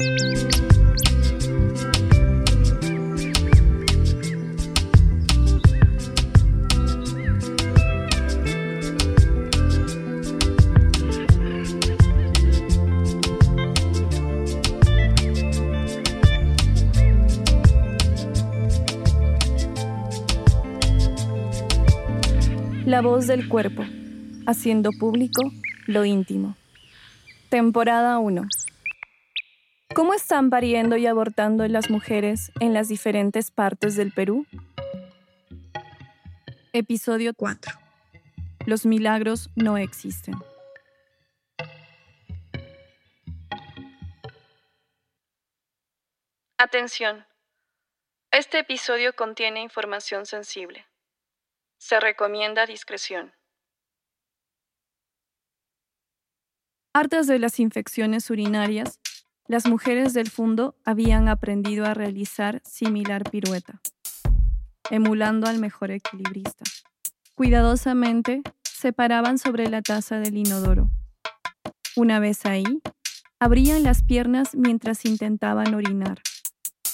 La 0.00 0.06
voz 23.02 23.26
del 23.26 23.48
cuerpo, 23.48 23.82
haciendo 24.46 24.90
público 24.92 25.42
lo 25.88 26.04
íntimo. 26.04 26.54
Temporada 27.48 28.20
1. 28.20 28.46
¿Cómo 29.98 30.14
están 30.14 30.48
pariendo 30.48 30.96
y 30.96 31.08
abortando 31.08 31.66
las 31.66 31.90
mujeres 31.90 32.52
en 32.60 32.72
las 32.72 32.86
diferentes 32.86 33.50
partes 33.50 33.96
del 33.96 34.12
Perú? 34.12 34.46
Episodio 36.72 37.34
4. 37.34 37.72
Los 38.64 38.86
milagros 38.86 39.50
no 39.56 39.76
existen. 39.76 40.36
Atención. 46.58 47.26
Este 48.30 48.60
episodio 48.60 49.16
contiene 49.16 49.62
información 49.62 50.26
sensible. 50.26 50.86
Se 51.76 51.98
recomienda 51.98 52.66
discreción. 52.66 53.34
Hartas 56.94 57.26
de 57.26 57.40
las 57.40 57.58
infecciones 57.58 58.30
urinarias, 58.30 59.00
las 59.48 59.66
mujeres 59.66 60.12
del 60.12 60.28
fondo 60.28 60.76
habían 60.84 61.26
aprendido 61.26 61.86
a 61.86 61.94
realizar 61.94 62.60
similar 62.64 63.28
pirueta, 63.28 63.80
emulando 64.90 65.46
al 65.48 65.58
mejor 65.58 65.90
equilibrista. 65.90 66.64
Cuidadosamente, 67.34 68.42
se 68.62 68.92
paraban 68.92 69.38
sobre 69.38 69.68
la 69.68 69.80
taza 69.80 70.20
del 70.20 70.36
inodoro. 70.36 70.90
Una 71.96 72.20
vez 72.20 72.44
ahí, 72.44 72.80
abrían 73.40 73.82
las 73.82 74.02
piernas 74.02 74.54
mientras 74.54 75.04
intentaban 75.06 75.74
orinar. 75.74 76.20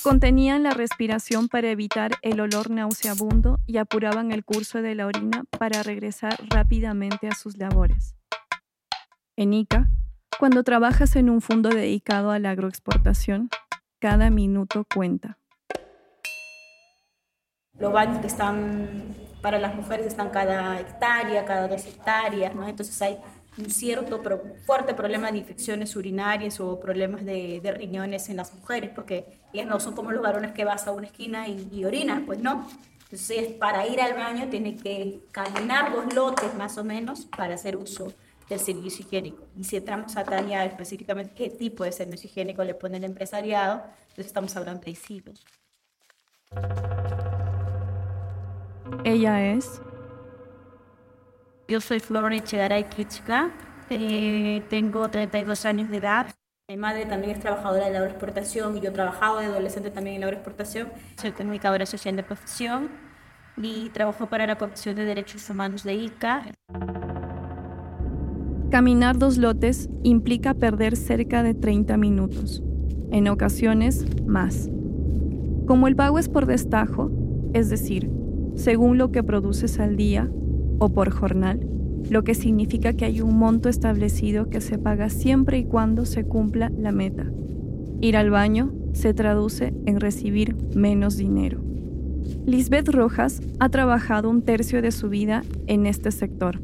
Contenían 0.02 0.62
la 0.62 0.70
respiración 0.70 1.48
para 1.48 1.70
evitar 1.70 2.12
el 2.22 2.40
olor 2.40 2.70
nauseabundo 2.70 3.58
y 3.66 3.78
apuraban 3.78 4.30
el 4.32 4.44
curso 4.44 4.80
de 4.80 4.94
la 4.94 5.06
orina 5.06 5.44
para 5.58 5.82
regresar 5.82 6.38
rápidamente 6.48 7.26
a 7.26 7.34
sus 7.34 7.56
labores. 7.56 8.14
En 9.36 9.54
ICA, 9.54 9.90
cuando 10.38 10.62
trabajas 10.64 11.16
en 11.16 11.30
un 11.30 11.40
fondo 11.40 11.68
dedicado 11.68 12.30
a 12.30 12.38
la 12.38 12.50
agroexportación, 12.50 13.50
cada 14.00 14.30
minuto 14.30 14.84
cuenta. 14.92 15.38
Los 17.78 17.92
baños 17.92 18.18
que 18.18 18.26
están 18.26 19.16
para 19.40 19.58
las 19.58 19.74
mujeres 19.74 20.06
están 20.06 20.30
cada 20.30 20.80
hectárea, 20.80 21.44
cada 21.44 21.68
dos 21.68 21.84
hectáreas, 21.86 22.54
¿no? 22.54 22.66
Entonces 22.66 23.00
hay 23.02 23.18
un 23.58 23.70
cierto 23.70 24.22
pero 24.22 24.42
fuerte 24.64 24.94
problema 24.94 25.30
de 25.30 25.38
infecciones 25.38 25.94
urinarias 25.96 26.60
o 26.60 26.80
problemas 26.80 27.24
de, 27.24 27.60
de, 27.62 27.72
riñones 27.72 28.28
en 28.28 28.36
las 28.36 28.54
mujeres, 28.54 28.90
porque 28.94 29.40
ellas 29.52 29.66
no 29.66 29.78
son 29.80 29.94
como 29.94 30.12
los 30.12 30.22
varones 30.22 30.52
que 30.52 30.64
vas 30.64 30.86
a 30.86 30.92
una 30.92 31.06
esquina 31.06 31.48
y, 31.48 31.68
y 31.70 31.84
pues 32.26 32.40
no. 32.40 32.68
Entonces, 33.04 33.52
para 33.52 33.86
ir 33.86 34.00
al 34.00 34.14
baño 34.14 34.48
tiene 34.48 34.76
que 34.76 35.20
caminar 35.30 35.92
dos 35.92 36.12
lotes 36.14 36.54
más 36.54 36.78
o 36.78 36.84
menos 36.84 37.26
para 37.26 37.54
hacer 37.54 37.76
uso 37.76 38.12
del 38.48 38.60
servicio 38.60 39.04
higiénico. 39.04 39.46
Y 39.56 39.64
si 39.64 39.76
entramos 39.76 40.16
a 40.16 40.24
Tania 40.24 40.64
específicamente 40.64 41.32
qué 41.34 41.50
tipo 41.50 41.84
de 41.84 41.92
servicio 41.92 42.28
higiénico 42.28 42.64
le 42.64 42.74
pone 42.74 42.98
el 42.98 43.04
empresariado, 43.04 43.82
entonces 44.02 44.26
estamos 44.26 44.54
hablando 44.56 44.82
de 44.82 44.94
silos. 44.94 45.44
Ella 49.04 49.52
es 49.52 49.80
yo 51.66 51.80
soy 51.80 51.98
Flor 51.98 52.30
Echegaray 52.32 52.84
Kichka, 52.90 53.50
eh, 53.88 54.62
tengo 54.68 55.08
32 55.08 55.64
años 55.64 55.88
de 55.88 55.96
edad. 55.96 56.26
Mi 56.68 56.76
madre 56.76 57.06
también 57.06 57.32
es 57.32 57.40
trabajadora 57.40 57.86
de 57.86 57.92
la 57.92 57.98
agroexportación 58.00 58.76
y 58.76 58.80
yo 58.80 58.90
he 58.90 58.92
trabajado 58.92 59.38
de 59.38 59.46
adolescente 59.46 59.90
también 59.90 60.16
en 60.16 60.20
la 60.20 60.26
agroexportación. 60.26 60.92
Soy 61.20 61.32
comunicadora 61.32 61.86
social 61.86 62.16
de 62.16 62.22
profesión 62.22 62.90
y 63.56 63.88
trabajo 63.90 64.26
para 64.26 64.46
la 64.46 64.56
Comisión 64.56 64.94
de 64.96 65.04
Derechos 65.04 65.48
Humanos 65.48 65.84
de 65.84 65.94
ICA. 65.94 66.44
Caminar 68.70 69.18
dos 69.18 69.38
lotes 69.38 69.88
implica 70.02 70.54
perder 70.54 70.96
cerca 70.96 71.42
de 71.42 71.54
30 71.54 71.96
minutos, 71.96 72.62
en 73.10 73.28
ocasiones 73.28 74.04
más. 74.26 74.70
Como 75.66 75.86
el 75.86 75.96
pago 75.96 76.18
es 76.18 76.28
por 76.28 76.46
destajo, 76.46 77.10
es 77.52 77.70
decir, 77.70 78.10
según 78.56 78.98
lo 78.98 79.12
que 79.12 79.22
produces 79.22 79.78
al 79.78 79.96
día, 79.96 80.30
o 80.78 80.88
por 80.90 81.10
jornal, 81.10 81.66
lo 82.10 82.24
que 82.24 82.34
significa 82.34 82.92
que 82.92 83.04
hay 83.04 83.20
un 83.20 83.36
monto 83.36 83.68
establecido 83.68 84.50
que 84.50 84.60
se 84.60 84.78
paga 84.78 85.08
siempre 85.08 85.58
y 85.58 85.64
cuando 85.64 86.04
se 86.04 86.24
cumpla 86.24 86.70
la 86.76 86.92
meta. 86.92 87.30
Ir 88.00 88.16
al 88.16 88.30
baño 88.30 88.72
se 88.92 89.14
traduce 89.14 89.72
en 89.86 90.00
recibir 90.00 90.56
menos 90.74 91.16
dinero. 91.16 91.60
Lisbeth 92.46 92.88
Rojas 92.88 93.40
ha 93.58 93.68
trabajado 93.68 94.30
un 94.30 94.42
tercio 94.42 94.82
de 94.82 94.90
su 94.90 95.08
vida 95.08 95.42
en 95.66 95.86
este 95.86 96.10
sector. 96.10 96.60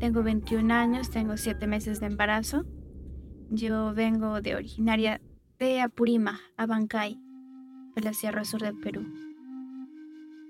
Tengo 0.00 0.22
21 0.22 0.72
años, 0.72 1.10
tengo 1.10 1.36
7 1.36 1.66
meses 1.66 2.00
de 2.00 2.06
embarazo. 2.06 2.64
Yo 3.50 3.92
vengo 3.92 4.40
de 4.40 4.54
originaria 4.54 5.20
de 5.58 5.82
Apurima, 5.82 6.40
Abancay, 6.56 7.20
de 7.94 8.00
la 8.00 8.14
Sierra 8.14 8.44
Sur 8.44 8.62
del 8.62 8.80
Perú. 8.80 9.04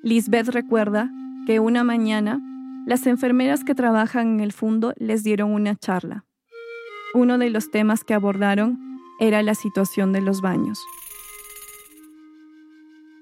Lisbeth 0.04 0.50
recuerda 0.50 1.10
que 1.46 1.58
una 1.58 1.82
mañana 1.82 2.40
las 2.86 3.08
enfermeras 3.08 3.64
que 3.64 3.74
trabajan 3.74 4.34
en 4.34 4.40
el 4.40 4.52
fondo 4.52 4.94
les 4.96 5.24
dieron 5.24 5.50
una 5.50 5.74
charla. 5.74 6.24
Uno 7.12 7.36
de 7.36 7.50
los 7.50 7.72
temas 7.72 8.04
que 8.04 8.14
abordaron 8.14 8.78
era 9.18 9.42
la 9.42 9.56
situación 9.56 10.12
de 10.12 10.20
los 10.20 10.42
baños. 10.42 10.78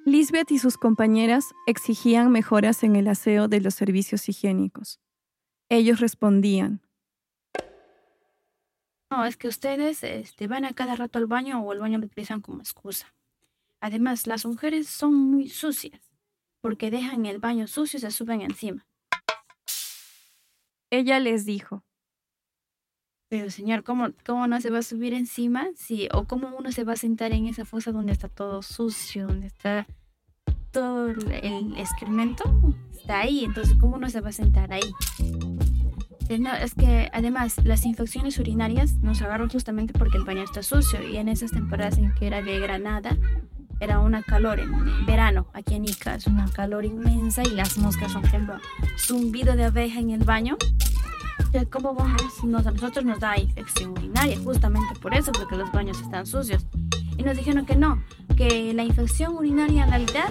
Lisbeth 0.05 0.51
y 0.51 0.59
sus 0.59 0.77
compañeras 0.77 1.55
exigían 1.67 2.31
mejoras 2.31 2.85
en 2.85 2.97
el 2.97 3.09
aseo 3.09 3.49
de 3.49 3.63
los 3.63 3.75
servicios 3.75 4.29
higiénicos. 4.29 5.01
Ellos 5.71 6.01
respondían. 6.01 6.81
No, 9.11 9.25
es 9.25 9.37
que 9.37 9.49
ustedes 9.49 10.03
este, 10.03 10.47
van 10.47 10.65
a 10.65 10.73
cada 10.73 10.95
rato 10.97 11.19
al 11.19 11.27
baño 11.27 11.61
o 11.61 11.73
el 11.73 11.79
baño 11.79 11.99
lo 11.99 12.07
utilizan 12.07 12.41
como 12.41 12.61
excusa. 12.61 13.15
Además, 13.81 14.27
las 14.27 14.45
mujeres 14.45 14.89
son 14.89 15.15
muy 15.15 15.49
sucias 15.49 16.01
porque 16.61 16.91
dejan 16.91 17.27
el 17.27 17.39
baño 17.39 17.67
sucio 17.67 17.99
y 17.99 18.01
se 18.01 18.11
suben 18.11 18.41
encima. 18.43 18.87
Ella 20.91 21.21
les 21.21 21.45
dijo. 21.45 21.85
Pero 23.29 23.51
señor, 23.51 23.85
¿cómo, 23.85 24.09
¿cómo 24.25 24.47
no 24.47 24.61
se 24.61 24.71
va 24.71 24.79
a 24.79 24.83
subir 24.83 25.13
encima? 25.13 25.69
Sí, 25.77 26.09
o 26.13 26.25
cómo 26.25 26.57
uno 26.57 26.73
se 26.73 26.85
va 26.85 26.95
a 26.95 26.97
sentar 26.97 27.33
en 27.33 27.47
esa 27.47 27.67
fosa 27.67 27.93
donde 27.93 28.13
está 28.13 28.29
todo 28.29 28.63
sucio, 28.63 29.27
donde 29.27 29.49
está 29.49 29.87
todo 30.79 31.09
el, 31.09 31.75
excremento, 31.77 32.45
está 32.97 33.21
ahí, 33.21 33.45
entonces 33.45 33.77
¿cómo 33.81 33.97
uno 33.97 34.09
se 34.11 34.21
va 34.21 34.29
a 34.29 34.33
sentar 34.33 34.73
ahí? 34.73 34.95
No, 36.39 36.55
es 36.55 36.75
que 36.75 37.11
además 37.13 37.57
las 37.65 37.85
infecciones 37.85 38.39
urinarias 38.39 38.95
nos 38.99 39.21
agarran 39.23 39.49
justamente 39.49 39.93
porque 39.93 40.19
el 40.19 40.25
baño 40.25 40.43
está 40.43 40.63
sucio 40.63 41.03
y 41.03 41.17
en 41.17 41.29
esas 41.29 41.51
temporadas 41.51 41.99
en 41.99 42.15
que 42.15 42.29
era 42.29 42.43
de 42.43 42.61
granada, 42.61 43.17
era 43.81 43.99
una 43.99 44.23
calor 44.23 44.61
en 44.61 45.05
verano 45.05 45.49
aquí 45.53 45.75
en 45.75 45.85
Ica, 45.85 46.15
es 46.15 46.29
una 46.29 46.49
calor 46.49 46.85
inmensa 46.85 47.43
y 47.43 47.51
las 47.57 47.77
moscas, 47.77 48.13
son 48.13 48.25
ejemplo, 48.25 48.55
zumbido 48.97 49.57
de 49.57 49.65
abeja 49.65 49.99
en 49.99 50.11
el 50.11 50.23
baño. 50.23 50.57
¿Cómo 51.71 51.95
vamos? 51.95 52.23
A 52.41 52.71
nosotros 52.71 53.05
nos 53.05 53.19
da 53.19 53.37
infección 53.37 53.93
urinaria, 53.93 54.39
justamente 54.45 54.95
por 55.01 55.13
eso, 55.13 55.33
porque 55.33 55.57
los 55.57 55.73
baños 55.73 56.01
están 56.01 56.25
sucios. 56.25 56.67
Y 57.17 57.25
nos 57.25 57.37
dijeron 57.37 57.67
que 57.67 57.75
no, 57.75 58.01
que 58.37 58.73
la 58.75 58.85
infección 58.85 59.35
urinaria 59.37 59.85
en 59.85 59.91
realidad 59.91 60.29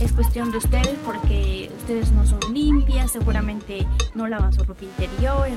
es 0.00 0.12
cuestión 0.12 0.50
de 0.50 0.58
ustedes 0.58 0.96
porque 1.04 1.70
ustedes 1.78 2.12
no 2.12 2.26
son 2.26 2.40
limpias, 2.52 3.12
seguramente 3.12 3.86
no 4.14 4.28
lavan 4.28 4.52
su 4.52 4.62
ropa 4.64 4.84
interior. 4.84 5.48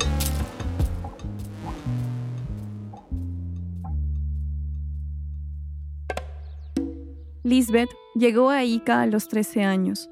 Lisbeth 7.43 7.89
llegó 8.15 8.49
a 8.49 8.63
Ica 8.63 9.01
a 9.01 9.07
los 9.07 9.27
13 9.27 9.63
años. 9.63 10.09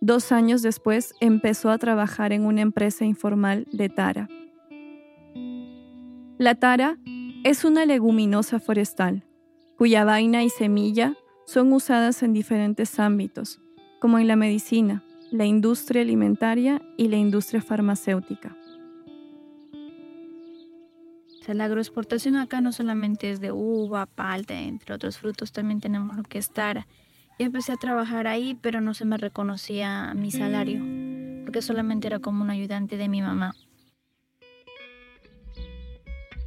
Dos 0.00 0.32
años 0.32 0.60
después 0.62 1.14
empezó 1.20 1.70
a 1.70 1.78
trabajar 1.78 2.32
en 2.32 2.44
una 2.44 2.60
empresa 2.60 3.04
informal 3.04 3.66
de 3.72 3.88
tara. 3.88 4.28
La 6.36 6.56
tara 6.56 6.98
es 7.44 7.64
una 7.64 7.86
leguminosa 7.86 8.58
forestal, 8.58 9.24
cuya 9.78 10.04
vaina 10.04 10.42
y 10.42 10.50
semilla 10.50 11.16
son 11.46 11.72
usadas 11.72 12.22
en 12.22 12.32
diferentes 12.32 12.98
ámbitos, 12.98 13.60
como 14.00 14.18
en 14.18 14.28
la 14.28 14.36
medicina, 14.36 15.04
la 15.30 15.44
industria 15.44 16.02
alimentaria 16.02 16.80
y 16.96 17.08
la 17.08 17.16
industria 17.16 17.60
farmacéutica. 17.60 18.56
O 21.40 21.44
sea, 21.44 21.54
la 21.54 21.64
agroexportación 21.64 22.36
acá 22.36 22.62
no 22.62 22.72
solamente 22.72 23.30
es 23.30 23.40
de 23.40 23.52
uva, 23.52 24.06
palta, 24.06 24.58
entre 24.58 24.94
otros 24.94 25.18
frutos, 25.18 25.52
también 25.52 25.80
tenemos 25.80 26.16
lo 26.16 26.22
que 26.22 26.38
es 26.38 26.50
tara. 26.50 26.86
Yo 27.38 27.46
empecé 27.46 27.72
a 27.72 27.76
trabajar 27.76 28.26
ahí, 28.26 28.56
pero 28.62 28.80
no 28.80 28.94
se 28.94 29.04
me 29.04 29.18
reconocía 29.18 30.14
mi 30.14 30.30
salario, 30.30 30.80
porque 31.44 31.60
solamente 31.60 32.06
era 32.06 32.20
como 32.20 32.42
un 32.42 32.50
ayudante 32.50 32.96
de 32.96 33.08
mi 33.08 33.20
mamá. 33.20 33.54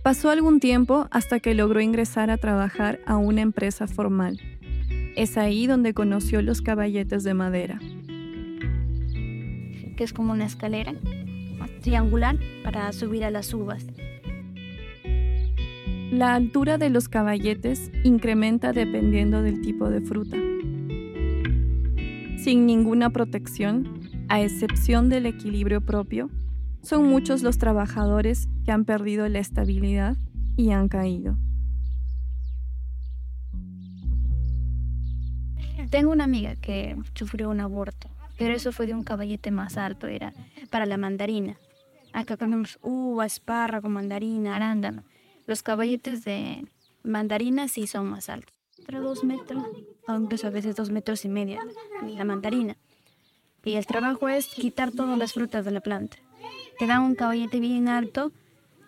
Pasó 0.01 0.29
algún 0.29 0.61
tiempo 0.61 1.07
hasta 1.11 1.41
que 1.41 1.53
logró 1.53 1.81
ingresar 1.81 2.31
a 2.31 2.38
trabajar 2.38 2.99
a 3.05 3.17
una 3.17 3.41
empresa 3.41 3.88
formal. 3.88 4.39
Es 5.18 5.36
ahí 5.36 5.66
donde 5.66 5.96
conoció 5.96 6.44
los 6.44 6.62
caballetes 6.62 7.24
de 7.24 7.34
madera. 7.34 7.80
Que 9.96 10.04
es 10.04 10.14
como 10.14 10.31
una 10.31 10.46
escalera 10.46 10.94
triangular 11.81 12.38
para 12.64 12.94
subir 12.94 13.24
a 13.24 13.31
las 13.31 13.52
uvas. 13.52 13.84
La 16.12 16.36
altura 16.36 16.78
de 16.78 16.92
los 16.92 17.10
caballetes 17.10 17.92
incrementa 18.04 18.74
dependiendo 18.74 19.42
del 19.42 19.62
tipo 19.62 19.90
de 19.90 20.02
fruta. 20.02 20.38
Sin 22.38 22.68
ninguna 22.68 23.10
protección, 23.10 24.00
a 24.30 24.42
excepción 24.42 25.10
del 25.10 25.25
equilibrio 25.25 25.81
propio, 25.81 26.30
son 26.84 27.08
muchos 27.08 27.42
los 27.42 27.58
trabajadores 27.58 28.48
que 28.66 28.72
han 28.72 28.86
perdido 28.86 29.28
la 29.30 29.40
estabilidad 29.40 30.16
y 30.56 30.69
han 30.69 30.90
caído. 30.90 31.40
Tengo 35.89 36.12
una 36.12 36.25
amiga 36.25 36.56
que 36.56 36.98
sufrió 37.13 37.50
un 37.50 37.62
aborto, 37.62 38.10
pero 38.38 38.54
eso 38.54 38.72
fue 38.72 38.88
de 38.88 38.94
un 38.94 39.04
caballete 39.04 39.51
más 39.51 39.78
alto, 39.78 40.07
era 40.07 40.34
para 40.69 40.86
la 40.86 40.98
mandarina. 40.98 41.57
Acá 42.12 42.36
tenemos 42.36 42.78
uva, 42.81 43.25
espárrago, 43.25 43.88
mandarina, 43.88 44.56
arándano. 44.56 45.04
Los 45.45 45.63
caballetes 45.63 46.25
de 46.25 46.66
mandarina 47.04 47.68
sí 47.68 47.88
son 47.88 48.07
más 48.10 48.28
altos, 48.28 48.54
pero 48.86 49.01
dos 49.01 49.24
metros, 49.24 49.63
aunque 50.07 50.36
a 50.45 50.50
veces 50.50 50.75
dos 50.75 50.89
metros 50.89 51.24
y 51.24 51.30
medio, 51.30 51.60
la 52.06 52.25
mandarina. 52.25 52.75
Y 53.63 53.75
el 53.75 53.86
trabajo 53.86 54.28
es 54.30 54.48
quitar 54.48 54.92
todas 54.92 55.18
las 55.18 55.33
frutas 55.33 55.63
de 55.63 55.72
la 55.72 55.81
planta. 55.81 56.18
Te 56.80 56.88
dan 56.88 57.01
un 57.01 57.16
caballete 57.16 57.60
bien 57.60 57.88
alto 57.88 58.31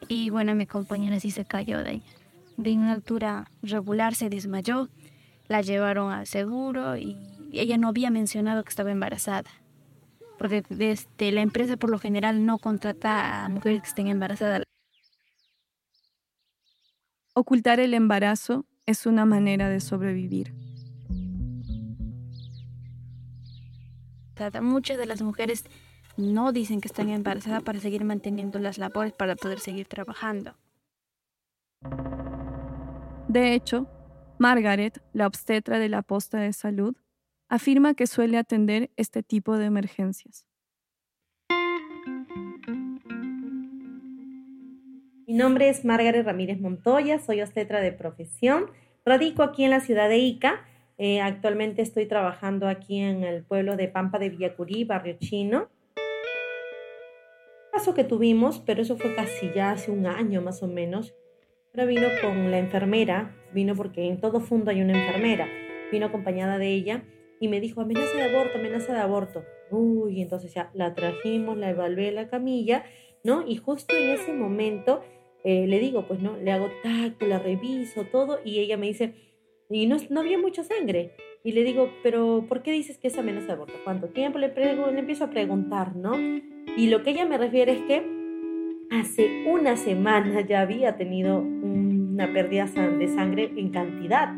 y 0.07 0.29
bueno, 0.29 0.53
mi 0.53 0.65
compañera 0.65 1.19
sí 1.19 1.31
se 1.31 1.45
cayó 1.45 1.81
de 1.83 1.89
ahí. 1.89 2.03
De 2.57 2.73
una 2.73 2.91
altura 2.91 3.49
regular 3.61 4.15
se 4.15 4.29
desmayó, 4.29 4.89
la 5.49 5.61
llevaron 5.61 6.11
al 6.13 6.27
seguro 6.27 6.95
y 6.95 7.17
ella 7.51 7.77
no 7.77 7.89
había 7.89 8.11
mencionado 8.11 8.63
que 8.63 8.69
estaba 8.69 8.91
embarazada. 8.91 9.49
Porque 10.37 10.63
desde 10.69 11.31
la 11.33 11.41
empresa 11.41 11.75
por 11.75 11.89
lo 11.89 11.99
general 11.99 12.45
no 12.45 12.59
contrata 12.59 13.43
a 13.43 13.49
mujeres 13.49 13.81
que 13.81 13.89
estén 13.89 14.07
embarazadas. 14.07 14.63
Ocultar 17.33 17.79
el 17.79 17.93
embarazo 17.93 18.65
es 18.85 19.05
una 19.05 19.25
manera 19.25 19.67
de 19.69 19.81
sobrevivir. 19.81 20.53
Muchas 24.61 24.97
de 24.97 25.05
las 25.05 25.21
mujeres 25.21 25.65
no 26.15 26.53
dicen 26.53 26.79
que 26.79 26.87
están 26.87 27.09
embarazadas 27.09 27.61
para 27.63 27.79
seguir 27.79 28.05
manteniendo 28.05 28.59
las 28.59 28.77
labores 28.77 29.11
para 29.11 29.35
poder 29.35 29.59
seguir 29.59 29.87
trabajando. 29.87 30.55
De 33.27 33.53
hecho, 33.53 33.87
Margaret, 34.39 35.01
la 35.11 35.27
obstetra 35.27 35.79
de 35.79 35.89
la 35.89 36.01
posta 36.01 36.39
de 36.39 36.53
salud, 36.53 36.95
afirma 37.49 37.93
que 37.93 38.07
suele 38.07 38.37
atender 38.37 38.89
este 38.95 39.21
tipo 39.21 39.57
de 39.57 39.65
emergencias. 39.65 40.47
Mi 45.27 45.33
nombre 45.33 45.67
es 45.67 45.83
Margaret 45.83 46.25
Ramírez 46.25 46.61
Montoya, 46.61 47.19
soy 47.19 47.41
obstetra 47.41 47.81
de 47.81 47.91
profesión. 47.91 48.71
Radico 49.05 49.43
aquí 49.43 49.65
en 49.65 49.71
la 49.71 49.81
ciudad 49.81 50.07
de 50.07 50.19
Ica. 50.19 50.65
Eh, 50.97 51.19
actualmente 51.19 51.81
estoy 51.81 52.05
trabajando 52.05 52.69
aquí 52.69 52.99
en 52.99 53.25
el 53.25 53.43
pueblo 53.43 53.75
de 53.75 53.89
Pampa 53.89 54.19
de 54.19 54.29
Villacurí, 54.29 54.85
barrio 54.85 55.17
chino. 55.19 55.67
Caso 57.73 57.93
que 57.93 58.05
tuvimos, 58.05 58.59
pero 58.59 58.81
eso 58.81 58.95
fue 58.95 59.13
casi 59.15 59.51
ya 59.53 59.71
hace 59.71 59.91
un 59.91 60.07
año 60.07 60.41
más 60.41 60.63
o 60.63 60.67
menos. 60.67 61.13
Ahora 61.73 61.85
vino 61.85 62.07
con 62.21 62.51
la 62.51 62.57
enfermera, 62.57 63.35
vino 63.53 63.75
porque 63.75 64.07
en 64.07 64.19
todo 64.19 64.39
fondo 64.39 64.71
hay 64.71 64.81
una 64.81 64.93
enfermera. 64.93 65.47
Vino 65.91 66.07
acompañada 66.07 66.57
de 66.57 66.67
ella 66.67 67.03
y 67.39 67.47
me 67.47 67.61
dijo 67.61 67.81
amenaza 67.81 68.15
de 68.15 68.23
aborto, 68.23 68.57
amenaza 68.57 68.93
de 68.93 68.99
aborto. 68.99 69.43
Uy, 69.71 70.21
entonces 70.21 70.53
ya 70.53 70.71
la 70.73 70.93
trajimos, 70.93 71.57
la 71.57 71.69
evalué 71.69 72.11
la 72.11 72.27
camilla, 72.29 72.83
¿no? 73.23 73.47
Y 73.47 73.57
justo 73.57 73.95
en 73.95 74.09
ese 74.09 74.33
momento 74.33 75.01
eh, 75.43 75.67
le 75.67 75.79
digo, 75.79 76.05
pues 76.07 76.21
no, 76.21 76.37
le 76.37 76.51
hago 76.51 76.69
tacto, 76.83 77.25
la 77.25 77.39
reviso, 77.39 78.03
todo, 78.05 78.39
y 78.43 78.59
ella 78.59 78.77
me 78.77 78.87
dice, 78.87 79.13
y 79.69 79.87
no, 79.87 79.97
no 80.09 80.19
había 80.19 80.37
mucha 80.37 80.63
sangre. 80.63 81.11
Y 81.43 81.53
le 81.53 81.63
digo, 81.63 81.89
pero 82.03 82.45
¿por 82.49 82.61
qué 82.63 82.71
dices 82.71 82.97
que 82.97 83.07
es 83.07 83.17
amenaza 83.17 83.47
de 83.47 83.53
aborto? 83.53 83.75
¿Cuánto 83.83 84.07
tiempo? 84.07 84.37
Le, 84.39 84.53
le 84.53 84.99
empiezo 84.99 85.23
a 85.23 85.29
preguntar, 85.29 85.95
¿no? 85.95 86.11
Y 86.75 86.87
lo 86.87 87.03
que 87.03 87.11
ella 87.11 87.25
me 87.25 87.37
refiere 87.37 87.71
es 87.73 87.81
que 87.83 88.03
hace 88.91 89.45
una 89.47 89.77
semana 89.77 90.41
ya 90.41 90.61
había 90.61 90.97
tenido 90.97 91.41
una 92.19 92.33
pérdida 92.33 92.65
de 92.65 93.07
sangre 93.07 93.53
en 93.55 93.69
cantidad 93.69 94.35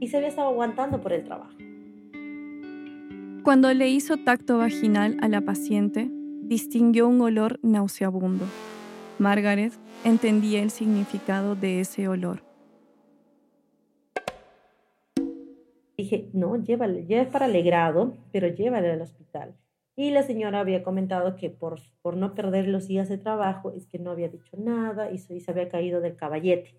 y 0.00 0.08
se 0.08 0.16
había 0.16 0.30
estado 0.30 0.48
aguantando 0.48 1.00
por 1.00 1.12
el 1.12 1.22
trabajo. 1.22 1.54
Cuando 3.44 3.72
le 3.72 3.88
hizo 3.88 4.16
tacto 4.16 4.58
vaginal 4.58 5.16
a 5.20 5.28
la 5.28 5.40
paciente, 5.40 6.08
distinguió 6.10 7.06
un 7.06 7.20
olor 7.20 7.60
nauseabundo. 7.62 8.46
Margaret 9.20 9.72
entendía 10.02 10.60
el 10.60 10.70
significado 10.70 11.54
de 11.54 11.80
ese 11.80 12.08
olor. 12.08 12.42
Dije, 15.96 16.30
no, 16.32 16.56
llévale, 16.56 17.06
ya 17.06 17.22
es 17.22 17.28
para 17.28 17.44
alegrado, 17.44 18.16
pero 18.32 18.48
llévale 18.48 18.90
al 18.90 19.02
hospital. 19.02 19.54
Y 19.94 20.10
la 20.10 20.24
señora 20.24 20.58
había 20.58 20.82
comentado 20.82 21.36
que 21.36 21.48
por, 21.48 21.78
por 22.02 22.16
no 22.16 22.34
perder 22.34 22.66
los 22.66 22.88
días 22.88 23.08
de 23.08 23.18
trabajo 23.18 23.72
es 23.76 23.86
que 23.86 24.00
no 24.00 24.10
había 24.10 24.28
dicho 24.28 24.56
nada 24.56 25.12
y 25.12 25.18
se 25.18 25.44
había 25.46 25.68
caído 25.68 26.00
del 26.00 26.16
caballete 26.16 26.74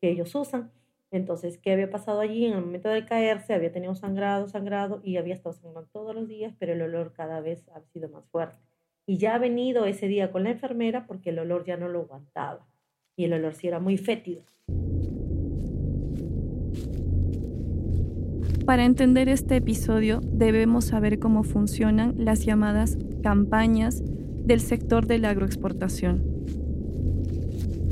que 0.00 0.10
ellos 0.10 0.34
usan. 0.34 0.70
Entonces, 1.10 1.58
¿qué 1.58 1.72
había 1.72 1.90
pasado 1.90 2.20
allí? 2.20 2.44
En 2.44 2.52
el 2.52 2.64
momento 2.64 2.88
de 2.88 3.06
caerse 3.06 3.54
había 3.54 3.72
tenido 3.72 3.94
sangrado, 3.94 4.46
sangrado 4.48 5.00
y 5.02 5.16
había 5.16 5.34
estado 5.34 5.54
sangrando 5.54 5.88
todos 5.90 6.14
los 6.14 6.28
días, 6.28 6.54
pero 6.58 6.74
el 6.74 6.82
olor 6.82 7.12
cada 7.12 7.40
vez 7.40 7.66
ha 7.74 7.80
sido 7.80 8.08
más 8.10 8.26
fuerte. 8.26 8.62
Y 9.06 9.16
ya 9.16 9.34
ha 9.34 9.38
venido 9.38 9.86
ese 9.86 10.06
día 10.06 10.30
con 10.30 10.44
la 10.44 10.50
enfermera 10.50 11.06
porque 11.06 11.30
el 11.30 11.38
olor 11.38 11.64
ya 11.64 11.78
no 11.78 11.88
lo 11.88 12.00
aguantaba. 12.00 12.66
Y 13.16 13.24
el 13.24 13.32
olor 13.32 13.54
sí 13.54 13.66
era 13.66 13.80
muy 13.80 13.96
fétido. 13.96 14.42
Para 18.66 18.84
entender 18.84 19.30
este 19.30 19.56
episodio 19.56 20.20
debemos 20.22 20.84
saber 20.84 21.18
cómo 21.18 21.42
funcionan 21.42 22.14
las 22.18 22.44
llamadas 22.44 22.98
campañas 23.22 24.02
del 24.44 24.60
sector 24.60 25.06
de 25.06 25.18
la 25.18 25.30
agroexportación. 25.30 26.27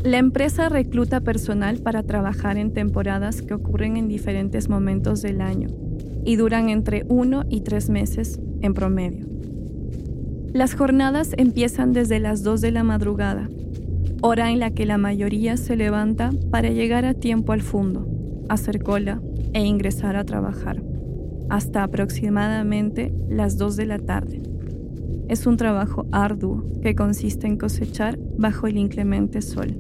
La 0.05 0.19
empresa 0.19 0.69
recluta 0.69 1.21
personal 1.21 1.79
para 1.79 2.03
trabajar 2.03 2.59
en 2.59 2.73
temporadas 2.73 3.43
que 3.43 3.55
ocurren 3.55 3.97
en 3.97 4.09
diferentes 4.09 4.69
momentos 4.69 5.23
del 5.23 5.41
año 5.41 5.69
y 6.25 6.37
duran 6.37 6.69
entre 6.69 7.05
uno 7.09 7.45
y 7.49 7.62
tres 7.62 7.88
meses 7.88 8.41
en 8.61 8.75
promedio. 8.75 9.26
Las 10.53 10.75
jornadas 10.75 11.35
empiezan 11.37 11.93
desde 11.93 12.19
las 12.19 12.43
2 12.43 12.61
de 12.61 12.71
la 12.71 12.83
madrugada, 12.83 13.49
hora 14.23 14.50
en 14.50 14.61
la 14.61 14.71
que 14.71 14.87
la 14.87 14.97
mayoría 14.97 15.57
se 15.57 15.76
levanta 15.76 16.31
para 16.50 16.71
llegar 16.71 17.05
a 17.05 17.15
tiempo 17.15 17.53
al 17.53 17.62
fondo, 17.62 18.09
hacer 18.49 18.83
cola 18.83 19.21
e 19.53 19.65
ingresar 19.65 20.17
a 20.17 20.25
trabajar, 20.25 20.83
hasta 21.49 21.83
aproximadamente 21.83 23.12
las 23.29 23.59
2 23.59 23.76
de 23.76 23.87
la 23.87 23.99
tarde. 23.99 24.56
Es 25.28 25.47
un 25.47 25.56
trabajo 25.56 26.06
arduo 26.12 26.64
que 26.83 26.95
consiste 26.95 27.47
en 27.47 27.56
cosechar 27.56 28.18
bajo 28.38 28.66
el 28.66 28.76
inclemente 28.76 29.42
sol. 29.42 29.75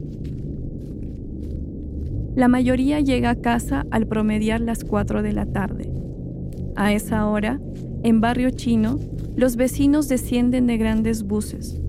La 2.34 2.48
mayoría 2.48 3.00
llega 3.00 3.30
a 3.30 3.36
casa 3.36 3.86
al 3.90 4.06
promediar 4.06 4.60
las 4.60 4.84
4 4.84 5.22
de 5.22 5.32
la 5.32 5.46
tarde. 5.46 5.90
A 6.74 6.92
esa 6.92 7.26
hora, 7.26 7.60
en 8.02 8.20
barrio 8.20 8.50
chino, 8.50 8.98
los 9.36 9.56
vecinos 9.56 10.08
descienden 10.08 10.66
de 10.66 10.76
grandes 10.76 11.22
buses. 11.22 11.80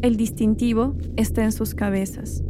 El 0.00 0.16
distintivo 0.16 0.96
está 1.16 1.44
en 1.44 1.52
sus 1.52 1.74
cabezas, 1.74 2.42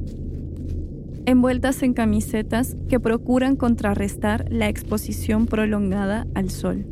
envueltas 1.27 1.83
en 1.83 1.95
camisetas 1.95 2.77
que 2.89 3.01
procuran 3.01 3.57
contrarrestar 3.57 4.47
la 4.51 4.69
exposición 4.69 5.47
prolongada 5.47 6.27
al 6.35 6.51
sol. 6.51 6.87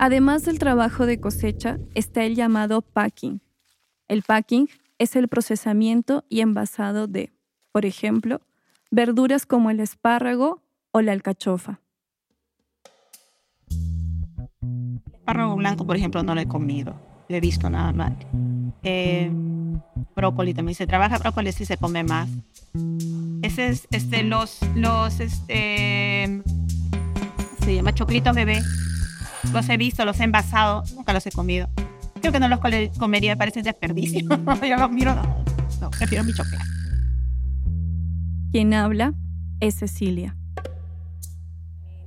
Además 0.00 0.44
del 0.44 0.60
trabajo 0.60 1.06
de 1.06 1.18
cosecha, 1.18 1.78
está 1.94 2.24
el 2.24 2.36
llamado 2.36 2.82
packing. 2.82 3.40
El 4.06 4.22
packing 4.22 4.68
es 4.98 5.16
el 5.16 5.26
procesamiento 5.26 6.24
y 6.28 6.40
envasado 6.40 7.08
de, 7.08 7.32
por 7.72 7.84
ejemplo, 7.84 8.40
verduras 8.92 9.44
como 9.44 9.70
el 9.70 9.80
espárrago 9.80 10.62
o 10.92 11.00
la 11.00 11.12
alcachofa. 11.12 11.80
espárrago 15.12 15.56
blanco, 15.56 15.84
por 15.84 15.96
ejemplo, 15.96 16.22
no 16.22 16.34
lo 16.34 16.40
he 16.40 16.46
comido. 16.46 16.94
Lo 17.28 17.36
he 17.36 17.40
visto 17.40 17.68
nada 17.68 17.92
más. 17.92 18.12
Eh, 18.82 19.30
brócoli 20.14 20.54
también 20.54 20.74
se 20.76 20.86
trabaja 20.86 21.18
brócoli 21.18 21.52
sí 21.52 21.66
se 21.66 21.76
come 21.76 22.04
más. 22.04 22.28
Ese 23.42 23.68
es 23.68 23.86
este 23.90 24.22
los 24.22 24.60
los 24.74 25.20
este 25.20 26.42
se 27.60 27.74
llama 27.74 27.92
choclitos 27.92 28.34
bebé. 28.34 28.62
Los 29.52 29.68
he 29.68 29.76
visto, 29.76 30.04
los 30.04 30.20
he 30.20 30.24
envasado, 30.24 30.84
nunca 30.94 31.12
los 31.12 31.26
he 31.26 31.30
comido. 31.30 31.68
Creo 32.20 32.32
que 32.32 32.40
no 32.40 32.48
los 32.48 32.60
comería, 32.98 33.36
parece 33.36 33.62
desperdicio. 33.62 34.20
Yo 34.68 34.76
los 34.76 34.90
miro, 34.90 35.14
no, 35.14 35.44
no, 35.80 35.90
prefiero 35.90 36.24
mi 36.24 36.32
chocolate. 36.32 36.64
Quien 38.52 38.74
habla 38.74 39.14
es 39.60 39.76
Cecilia. 39.76 40.36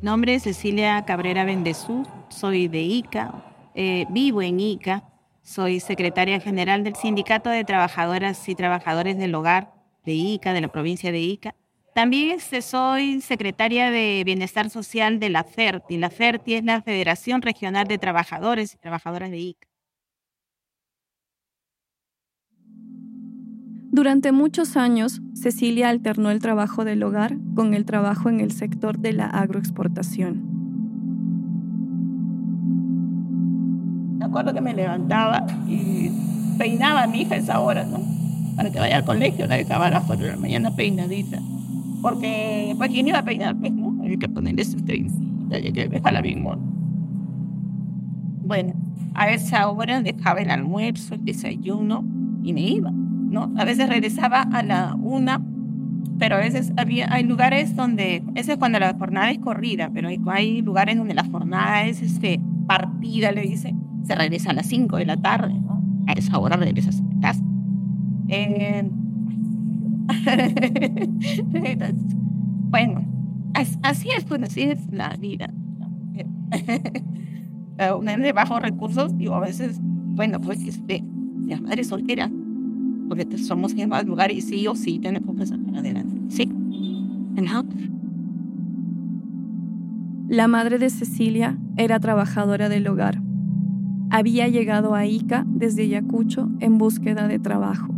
Mi 0.02 0.06
nombre 0.06 0.36
es 0.36 0.44
Cecilia 0.44 1.04
Cabrera 1.06 1.46
Bendezú, 1.46 2.08
soy 2.30 2.68
de 2.68 2.82
ICA, 2.82 3.34
eh, 3.76 4.06
vivo 4.10 4.42
en 4.42 4.60
ICA, 4.60 5.04
soy 5.44 5.80
secretaria 5.80 6.40
general 6.40 6.84
del 6.84 6.96
Sindicato 6.96 7.50
de 7.50 7.64
Trabajadoras 7.64 8.48
y 8.50 8.56
Trabajadores 8.56 9.18
del 9.18 9.36
Hogar 9.36 9.74
de 10.06 10.14
ICA, 10.14 10.54
de 10.54 10.62
la 10.62 10.68
provincia 10.68 11.12
de 11.12 11.20
ICA. 11.20 11.56
También 11.94 12.32
este, 12.32 12.62
soy 12.62 13.20
secretaria 13.20 13.92
de 13.92 14.24
Bienestar 14.26 14.70
Social 14.70 15.20
de 15.20 15.30
la 15.30 15.44
FERTI. 15.44 15.98
La 15.98 16.10
FERTI 16.10 16.54
es 16.54 16.64
la 16.64 16.82
Federación 16.82 17.42
Regional 17.42 17.86
de 17.88 17.98
Trabajadores 17.98 18.74
y 18.74 18.78
Trabajadoras 18.78 19.30
de 19.30 19.40
ICA. 19.40 19.68
Durante 23.94 24.32
muchos 24.32 24.78
años, 24.78 25.22
Cecilia 25.34 25.90
alternó 25.90 26.32
el 26.32 26.40
trabajo 26.40 26.86
del 26.86 27.04
hogar 27.04 27.36
con 27.56 27.74
el 27.74 27.84
trabajo 27.84 28.30
en 28.30 28.40
el 28.40 28.54
sector 28.54 29.00
de 29.00 29.12
la 29.12 29.26
agroexportación. 29.26 30.42
Me 34.18 34.24
acuerdo 34.24 34.54
que 34.54 34.62
me 34.62 34.74
levantaba 34.74 35.46
y 35.68 36.10
peinaba 36.58 37.04
a 37.04 37.08
mi 37.08 37.24
hija 37.24 37.36
a 37.36 37.38
esa 37.40 37.60
hora, 37.60 37.84
¿no? 37.84 38.00
Para 38.56 38.72
que 38.72 38.80
vaya 38.80 38.96
al 38.96 39.04
colegio, 39.04 39.46
la 39.46 39.58
dejaba 39.58 39.88
a 39.88 39.92
las 39.92 40.06
4 40.06 40.26
de 40.26 40.32
la 40.32 40.38
mañana 40.38 40.74
peinadita. 40.74 41.42
Porque, 42.02 42.74
pues, 42.78 42.90
¿quién 42.90 43.08
iba 43.08 43.20
a 43.20 43.24
peinar? 43.24 43.56
Pues, 43.56 43.72
¿no? 43.72 44.02
Hay 44.04 44.18
que 44.18 44.28
ponerle 44.28 44.64
su 44.64 44.78
trencita 44.78 45.60
y 45.60 45.68
hay 45.68 45.74
que 45.74 45.88
dejarla 45.88 46.22
bien 46.22 46.42
mona. 46.42 46.62
Bueno, 48.44 48.74
a 49.14 49.30
esa 49.30 49.70
hora 49.70 50.02
dejaba 50.02 50.42
el 50.42 50.50
almuerzo, 50.50 51.16
el 51.16 51.26
desayuno 51.26 52.04
y 52.44 52.54
me 52.54 52.62
iba. 52.62 52.92
¿no? 52.92 53.52
A 53.58 53.66
veces 53.66 53.88
regresaba 53.88 54.42
a 54.42 54.62
la 54.62 54.96
una, 54.96 55.42
pero 56.20 56.36
a 56.36 56.40
veces 56.40 56.74
había, 56.78 57.12
hay 57.12 57.24
lugares 57.24 57.76
donde, 57.76 58.24
ese 58.36 58.54
es 58.54 58.58
cuando 58.58 58.78
la 58.80 58.94
jornada 58.94 59.32
es 59.32 59.40
corrida, 59.40 59.90
pero 59.94 60.10
hay, 60.10 60.20
hay 60.28 60.62
lugares 60.62 60.98
donde 60.98 61.14
la 61.14 61.24
jornada 61.24 61.86
es 61.86 62.02
este, 62.02 62.40
partida, 62.68 63.32
le 63.32 63.42
dice, 63.42 63.74
se 64.04 64.16
regresa 64.16 64.52
a 64.52 64.54
las 64.54 64.68
cinco 64.68 64.98
de 64.98 65.06
la 65.06 65.18
tarde, 65.18 65.54
¿no? 65.54 65.82
A 66.08 66.14
esa 66.14 66.38
hora 66.38 66.58
regresas 66.58 67.02
a 67.02 67.22
casa. 67.22 67.44
Eh, 68.28 68.90
bueno, 72.70 73.06
así 73.84 74.10
es, 74.16 74.26
pues 74.26 74.44
así 74.44 74.62
es 74.64 74.92
la 74.92 75.16
vida. 75.18 75.52
Una 78.00 78.18
de 78.18 78.34
bajos 78.34 78.62
recursos, 78.62 79.18
digo, 79.18 79.36
a 79.36 79.40
veces, 79.40 79.80
bueno, 79.82 80.42
pues 80.42 80.62
este, 80.64 81.04
las 81.48 81.62
madres 81.62 81.88
solteras 81.88 82.30
porque 83.12 83.38
somos 83.40 83.74
en 83.74 83.90
más 83.90 84.06
lugar 84.06 84.32
y 84.32 84.40
sí 84.40 84.66
o 84.68 84.76
sí 84.76 84.98
tenemos 84.98 85.36
que 85.36 85.46
salir 85.46 85.76
adelante. 85.76 86.16
Sí. 86.30 86.50
La 90.30 90.48
madre 90.48 90.80
de 90.80 90.90
Cecilia 90.90 91.58
era 91.76 92.00
trabajadora 92.00 92.70
del 92.70 92.88
hogar. 92.88 93.22
Había 94.10 94.48
llegado 94.48 94.96
a 94.96 95.06
Ica 95.06 95.44
desde 95.46 95.82
Ayacucho 95.82 96.50
en 96.62 96.78
búsqueda 96.78 97.28
de 97.28 97.38
trabajo. 97.38 97.94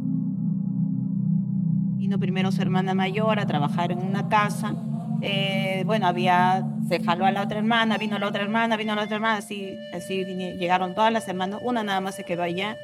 Vino 2.04 2.20
primero 2.20 2.52
su 2.52 2.62
hermana 2.62 2.94
mayor 2.94 3.40
a 3.40 3.48
trabajar 3.48 3.94
en 3.94 4.00
una 4.00 4.28
casa. 4.28 4.76
Eh, 5.22 5.84
bueno, 5.86 6.06
había, 6.06 6.62
se 6.90 7.02
jaló 7.02 7.26
a 7.26 7.32
la 7.32 7.44
otra 7.44 7.60
hermana, 7.60 7.98
vino 7.98 8.20
la 8.20 8.28
otra 8.28 8.44
hermana, 8.44 8.76
vino 8.76 8.94
la 8.94 9.04
otra 9.04 9.16
hermana, 9.16 9.38
así, 9.38 9.74
así 9.94 10.26
llegaron 10.26 10.96
todas 10.96 11.14
las 11.14 11.26
hermanas, 11.30 11.62
una 11.64 11.82
nada 11.82 12.02
más 12.02 12.16
se 12.16 12.26
quedó 12.26 12.44
allá. 12.44 12.76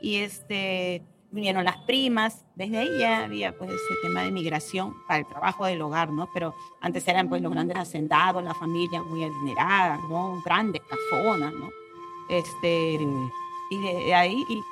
Y 0.00 0.18
este, 0.18 1.02
vinieron 1.32 1.64
las 1.64 1.78
primas, 1.78 2.44
desde 2.54 2.78
ahí 2.78 2.88
ya 3.00 3.24
había 3.24 3.50
pues 3.58 3.68
ese 3.68 3.94
tema 4.00 4.22
de 4.22 4.30
migración 4.30 4.94
para 5.08 5.18
el 5.18 5.26
trabajo 5.26 5.66
del 5.66 5.82
hogar, 5.82 6.12
¿no? 6.12 6.28
Pero 6.32 6.54
antes 6.80 7.08
eran 7.08 7.28
pues 7.28 7.42
los 7.42 7.50
grandes 7.50 7.76
hacendados, 7.76 8.44
la 8.44 8.54
familia 8.54 9.02
muy 9.02 9.24
adinerada, 9.24 9.98
¿no? 10.08 10.40
Grandes 10.44 10.82
casonas, 10.82 11.52
¿no? 11.52 11.68
Este, 12.30 13.00
y 13.72 13.78
de 13.80 14.14
ahí 14.14 14.44
y, 14.48 14.62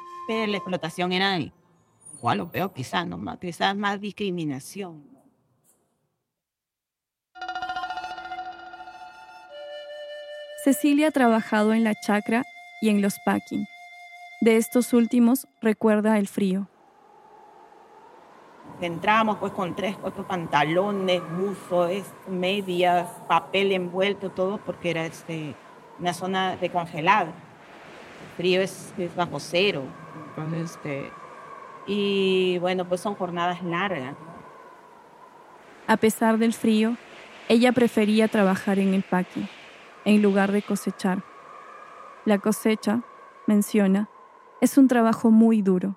la 0.46 0.56
explotación 0.58 1.12
era 1.12 1.40
igual 2.16 2.38
lo 2.38 2.46
veo 2.48 2.72
quizás, 2.72 3.06
¿no? 3.06 3.38
Quizás 3.38 3.76
más 3.76 4.00
discriminación. 4.00 5.04
Cecilia 10.64 11.08
ha 11.08 11.10
trabajado 11.12 11.74
en 11.74 11.84
la 11.84 11.94
chacra 11.94 12.42
y 12.80 12.88
en 12.88 13.00
los 13.00 13.14
packing 13.24 13.66
de 14.40 14.56
estos 14.56 14.92
últimos 14.92 15.46
recuerda 15.60 16.18
el 16.18 16.28
frío. 16.28 16.68
Entramos 18.80 19.38
pues 19.38 19.52
con 19.52 19.74
tres, 19.74 19.96
cuatro 19.96 20.26
pantalones, 20.26 21.22
buzos, 21.36 22.02
medias, 22.28 23.08
papel 23.26 23.72
envuelto, 23.72 24.30
todo 24.30 24.58
porque 24.58 24.90
era 24.90 25.06
este, 25.06 25.54
una 25.98 26.12
zona 26.12 26.56
de 26.56 26.70
congelado. 26.70 27.28
El 27.28 28.36
frío 28.36 28.60
es, 28.60 28.92
bajo 29.16 29.40
cero. 29.40 29.82
este, 30.62 31.10
y 31.86 32.58
bueno, 32.58 32.84
pues 32.88 33.00
son 33.00 33.14
jornadas 33.14 33.62
largas. 33.62 34.16
A 35.86 35.96
pesar 35.96 36.38
del 36.38 36.52
frío, 36.52 36.96
ella 37.48 37.72
prefería 37.72 38.26
trabajar 38.26 38.78
en 38.78 38.92
el 38.92 39.02
paqui, 39.02 39.46
en 40.04 40.20
lugar 40.20 40.50
de 40.50 40.62
cosechar. 40.62 41.22
La 42.24 42.38
cosecha, 42.38 43.02
menciona, 43.46 44.08
es 44.60 44.78
un 44.78 44.88
trabajo 44.88 45.30
muy 45.30 45.62
duro. 45.62 45.96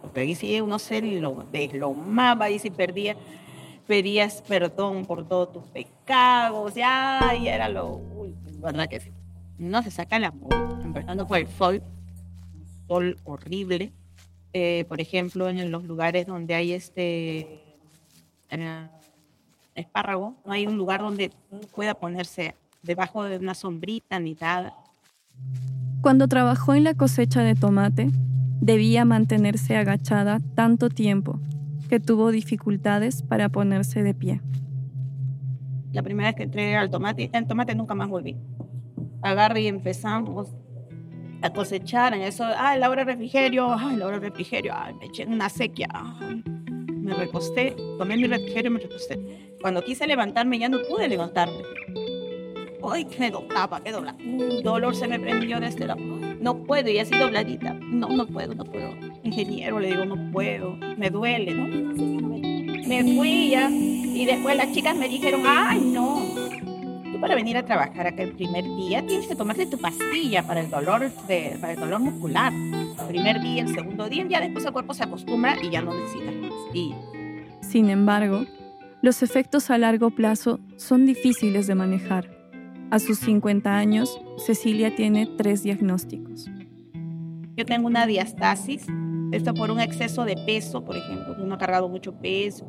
Porque 0.00 0.20
ahí 0.20 0.34
sí 0.34 0.60
uno 0.60 0.80
se 0.80 1.00
lo 1.00 1.46
deslomaba 1.52 2.50
y 2.50 2.58
si 2.58 2.70
perdía, 2.70 3.16
pedías 3.86 4.42
perdón 4.42 5.06
por 5.06 5.28
todos 5.28 5.52
tus 5.52 5.64
pecados, 5.68 6.74
ya, 6.74 7.36
y 7.38 7.46
era 7.46 7.68
lo 7.68 7.86
último, 7.86 8.62
¿verdad 8.62 8.88
que 8.88 8.98
sí? 8.98 9.12
No 9.62 9.80
se 9.80 9.92
saca 9.92 10.18
la 10.18 10.32
multa, 10.32 10.80
empezando 10.82 11.24
por 11.24 11.38
el 11.38 11.46
sol, 11.46 11.82
sol 12.88 13.16
horrible. 13.22 13.92
Eh, 14.52 14.84
por 14.88 15.00
ejemplo, 15.00 15.48
en 15.48 15.70
los 15.70 15.84
lugares 15.84 16.26
donde 16.26 16.56
hay 16.56 16.72
este 16.72 17.62
eh, 18.50 18.88
espárrago, 19.76 20.34
no 20.44 20.52
hay 20.52 20.66
un 20.66 20.76
lugar 20.76 21.00
donde 21.00 21.30
pueda 21.76 21.94
ponerse 21.94 22.56
debajo 22.82 23.22
de 23.22 23.38
una 23.38 23.54
sombrita 23.54 24.18
ni 24.18 24.34
nada. 24.34 24.74
Cuando 26.00 26.26
trabajó 26.26 26.74
en 26.74 26.82
la 26.82 26.94
cosecha 26.94 27.42
de 27.42 27.54
tomate, 27.54 28.10
debía 28.60 29.04
mantenerse 29.04 29.76
agachada 29.76 30.40
tanto 30.56 30.88
tiempo 30.88 31.38
que 31.88 32.00
tuvo 32.00 32.32
dificultades 32.32 33.22
para 33.22 33.48
ponerse 33.48 34.02
de 34.02 34.12
pie. 34.12 34.40
La 35.92 36.02
primera 36.02 36.30
vez 36.30 36.36
que 36.36 36.42
entré 36.42 36.76
al 36.76 36.90
tomate, 36.90 37.30
el 37.32 37.46
tomate 37.46 37.76
nunca 37.76 37.94
más 37.94 38.08
volví. 38.08 38.36
Agarré 39.22 39.62
y 39.62 39.66
empezamos 39.68 40.48
a 41.42 41.50
cosechar 41.52 42.14
en 42.14 42.22
eso, 42.22 42.44
ay, 42.56 42.78
la 42.78 42.90
hora 42.90 43.04
de 43.04 43.12
refrigerio, 43.12 43.72
ay, 43.72 43.96
la 43.96 44.06
hora 44.06 44.20
de 44.20 44.28
refrigerio, 44.28 44.72
ay, 44.76 44.94
me 44.94 45.06
eché 45.06 45.24
una 45.26 45.48
sequía, 45.48 45.88
me 46.86 47.14
recosté, 47.14 47.74
tomé 47.98 48.16
mi 48.16 48.26
refrigerio 48.26 48.70
me 48.70 48.78
recosté. 48.78 49.18
Cuando 49.60 49.82
quise 49.82 50.06
levantarme 50.06 50.58
ya 50.58 50.68
no 50.68 50.78
pude 50.88 51.08
levantarme 51.08 51.62
ay, 52.90 53.04
que 53.04 53.18
me 53.18 53.30
doblaba, 53.30 53.82
que 53.82 53.92
doblaba. 53.92 54.18
Un 54.18 54.62
dolor 54.62 54.94
se 54.94 55.06
me 55.06 55.18
prendió 55.18 55.60
desde 55.60 55.68
este 55.68 55.86
la... 55.86 55.96
No 55.96 56.64
puedo, 56.64 56.90
y 56.90 56.98
así 56.98 57.16
dobladita. 57.16 57.74
No, 57.74 58.08
no 58.08 58.26
puedo, 58.26 58.54
no 58.54 58.64
puedo. 58.64 58.90
Ingeniero, 59.22 59.78
le 59.78 59.88
digo, 59.88 60.04
no 60.04 60.32
puedo, 60.32 60.76
me 60.96 61.10
duele, 61.10 61.54
¿no? 61.54 61.66
Me 62.86 63.14
fui 63.14 63.50
ya, 63.50 63.70
y 63.70 64.26
después 64.26 64.56
las 64.56 64.72
chicas 64.72 64.96
me 64.96 65.08
dijeron, 65.08 65.42
ay, 65.46 65.80
no. 65.80 66.31
Para 67.22 67.36
venir 67.36 67.56
a 67.56 67.64
trabajar 67.64 68.08
acá 68.08 68.24
el 68.24 68.32
primer 68.32 68.64
día 68.64 69.06
tienes 69.06 69.28
que 69.28 69.36
tomarte 69.36 69.66
tu 69.66 69.78
pastilla 69.78 70.42
para 70.44 70.58
el 70.58 70.68
dolor, 70.68 71.08
de, 71.28 71.56
para 71.60 71.74
el 71.74 71.78
dolor 71.78 72.00
muscular. 72.00 72.52
El 72.52 73.06
primer 73.06 73.40
día, 73.40 73.62
el 73.62 73.72
segundo 73.72 74.08
día, 74.08 74.26
ya 74.28 74.40
después 74.40 74.64
el 74.64 74.72
cuerpo 74.72 74.92
se 74.92 75.04
acostumbra 75.04 75.54
y 75.62 75.70
ya 75.70 75.82
no 75.82 75.94
necesitas 75.94 76.34
pastilla. 76.34 76.96
Sin 77.60 77.90
embargo, 77.90 78.44
los 79.02 79.22
efectos 79.22 79.70
a 79.70 79.78
largo 79.78 80.10
plazo 80.10 80.58
son 80.76 81.06
difíciles 81.06 81.68
de 81.68 81.76
manejar. 81.76 82.28
A 82.90 82.98
sus 82.98 83.20
50 83.20 83.70
años, 83.72 84.20
Cecilia 84.38 84.92
tiene 84.96 85.28
tres 85.38 85.62
diagnósticos. 85.62 86.50
Yo 87.56 87.64
tengo 87.64 87.86
una 87.86 88.04
diastasis, 88.04 88.84
esto 89.30 89.54
por 89.54 89.70
un 89.70 89.78
exceso 89.78 90.24
de 90.24 90.34
peso, 90.44 90.84
por 90.84 90.96
ejemplo, 90.96 91.36
uno 91.38 91.54
ha 91.54 91.58
cargado 91.58 91.88
mucho 91.88 92.14
peso. 92.14 92.66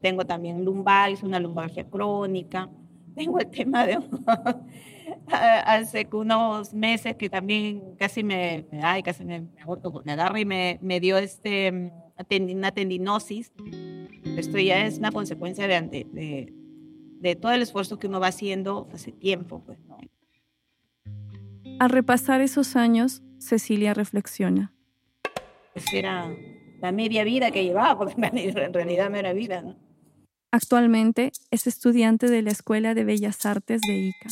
tengo 0.00 0.24
también 0.24 0.64
lumbares, 0.64 1.24
una 1.24 1.40
lumbalgia 1.40 1.90
crónica, 1.90 2.70
tengo 3.14 3.38
el 3.38 3.50
tema 3.50 3.86
de 3.86 3.98
hace 5.26 6.08
unos 6.12 6.74
meses 6.74 7.16
que 7.16 7.28
también 7.28 7.94
casi 7.98 8.22
me, 8.22 8.66
ay, 8.82 9.02
casi 9.02 9.24
me, 9.24 9.48
me 10.04 10.12
agarra 10.12 10.40
y 10.40 10.44
me, 10.44 10.78
me 10.82 11.00
dio 11.00 11.18
este, 11.18 11.92
una 12.30 12.72
tendinosis. 12.72 13.52
Esto 14.36 14.58
ya 14.58 14.84
es 14.86 14.98
una 14.98 15.12
consecuencia 15.12 15.66
de, 15.66 16.06
de, 16.12 16.52
de, 17.20 17.36
todo 17.36 17.52
el 17.52 17.62
esfuerzo 17.62 17.98
que 17.98 18.06
uno 18.06 18.20
va 18.20 18.28
haciendo 18.28 18.88
hace 18.92 19.12
tiempo. 19.12 19.62
Pues, 19.64 19.78
¿no? 19.86 19.98
Al 21.78 21.90
repasar 21.90 22.40
esos 22.40 22.76
años, 22.76 23.22
Cecilia 23.38 23.94
reflexiona. 23.94 24.74
Pues 25.72 25.92
era 25.94 26.30
la 26.80 26.92
media 26.92 27.24
vida 27.24 27.50
que 27.50 27.64
llevaba, 27.64 27.96
porque 27.96 28.14
en 28.20 28.74
realidad 28.74 29.10
no 29.10 29.16
era 29.16 29.32
vida. 29.32 29.62
¿no? 29.62 29.89
Actualmente 30.52 31.30
es 31.52 31.66
estudiante 31.68 32.28
de 32.28 32.42
la 32.42 32.50
Escuela 32.50 32.94
de 32.94 33.04
Bellas 33.04 33.46
Artes 33.46 33.80
de 33.82 33.94
Ica. 33.98 34.28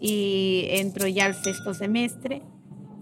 Y 0.00 0.66
entro 0.70 1.06
ya 1.06 1.26
al 1.26 1.34
sexto 1.34 1.74
semestre. 1.74 2.42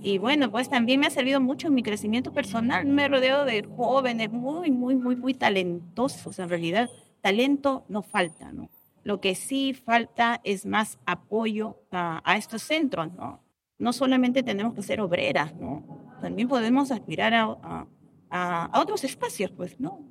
Y 0.02 0.18
bueno, 0.18 0.50
pues 0.50 0.68
también 0.68 1.00
me 1.00 1.06
ha 1.06 1.10
servido 1.10 1.40
mucho 1.40 1.68
en 1.68 1.74
mi 1.74 1.82
crecimiento 1.82 2.32
personal. 2.32 2.84
Me 2.86 3.08
rodeo 3.08 3.46
de 3.46 3.64
jóvenes 3.64 4.30
muy, 4.30 4.70
muy, 4.70 4.96
muy, 4.96 5.16
muy 5.16 5.32
talentosos. 5.32 6.38
En 6.38 6.50
realidad, 6.50 6.90
talento 7.22 7.84
no 7.88 8.02
falta, 8.02 8.52
¿no? 8.52 8.68
Lo 9.02 9.22
que 9.22 9.34
sí 9.34 9.72
falta 9.72 10.42
es 10.44 10.66
más 10.66 10.98
apoyo 11.06 11.78
a, 11.90 12.36
estos 12.36 12.62
centros, 12.62 13.12
¿no? 13.14 13.40
No 13.78 13.94
solamente 13.94 14.42
tenemos 14.42 14.74
que 14.74 14.82
ser 14.82 15.00
obreras, 15.00 15.54
¿no? 15.54 16.18
También 16.20 16.48
podemos 16.48 16.90
aspirar 16.90 17.32
a, 17.32 17.44
a, 18.30 18.66
a 18.66 18.80
otros 18.80 19.04
espacios, 19.04 19.50
pues, 19.52 19.80
¿no? 19.80 20.10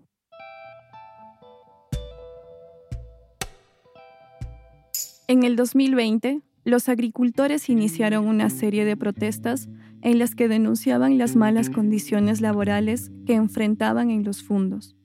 En 5.30 5.44
el 5.44 5.56
2020, 5.56 6.42
los 6.66 6.90
agricultores 6.90 7.70
iniciaron 7.70 8.26
una 8.26 8.50
serie 8.50 8.84
de 8.84 8.98
protestas 8.98 9.70
en 10.02 10.18
las 10.18 10.34
que 10.34 10.48
denunciaban 10.48 11.20
las 11.20 11.36
malas 11.36 11.70
condiciones 11.70 12.42
laborales 12.42 13.12
que 13.28 13.36
enfrentaban 13.36 14.10
en 14.10 14.24
los 14.24 14.42
fundos. 14.42 14.96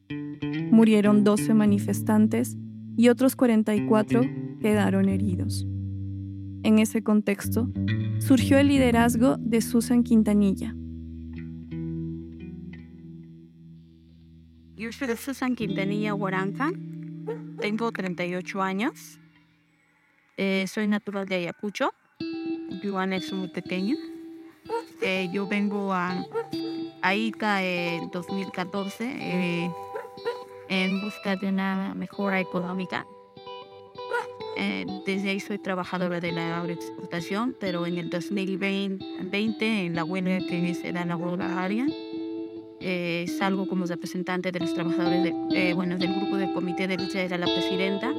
Murieron 0.70 1.24
12 1.24 1.52
manifestantes 1.52 2.56
y 2.96 3.10
otros 3.10 3.36
44 3.36 4.22
quedaron 4.62 5.10
heridos. 5.10 5.66
En 6.62 6.78
ese 6.78 7.02
contexto, 7.02 7.70
surgió 8.18 8.56
el 8.56 8.68
liderazgo 8.68 9.36
de 9.36 9.60
Susan 9.60 10.02
Quintanilla. 10.02 10.74
Yo 14.74 14.90
soy 14.90 15.16
Susan 15.18 15.54
Quintanilla 15.54 16.14
Huaranca, 16.14 16.72
tengo 17.60 17.92
38 17.92 18.62
años 18.62 19.20
eh, 20.36 20.66
soy 20.66 20.88
natural 20.88 21.26
de 21.26 21.36
Ayacucho. 21.36 21.92
Yuan 22.82 23.12
es 23.12 23.32
muy 23.32 23.48
pequeño. 23.48 23.96
Eh, 25.00 25.28
yo 25.32 25.46
vengo 25.46 25.92
a, 25.92 26.26
Ica 27.14 27.62
en 27.62 28.10
2014 28.10 29.04
eh, 29.04 29.70
en 30.68 31.00
busca 31.02 31.36
de 31.36 31.48
una 31.48 31.94
mejora 31.94 32.40
económica. 32.40 33.06
desde 35.06 35.30
ahí 35.30 35.40
soy 35.40 35.58
trabajadora 35.58 36.20
de 36.20 36.32
la 36.32 36.58
agroexportación, 36.58 37.54
pero 37.60 37.86
en 37.86 37.98
el 37.98 38.08
2020, 38.08 39.86
en 39.86 39.94
la 39.94 40.04
huelga 40.04 40.38
que 40.38 40.74
se 40.74 40.92
da 40.92 41.02
en 41.02 41.08
la 41.08 41.16
huelga 41.16 41.62
área, 41.62 41.86
salgo 43.38 43.66
como 43.66 43.84
representante 43.84 44.50
de 44.50 44.60
los 44.60 44.72
trabajadores 44.72 45.34
bueno, 45.74 45.98
del 45.98 46.14
grupo 46.14 46.36
de 46.36 46.52
comité 46.52 46.88
de 46.88 46.96
lucha, 46.96 47.20
era 47.20 47.36
la 47.36 47.46
presidenta. 47.46 48.14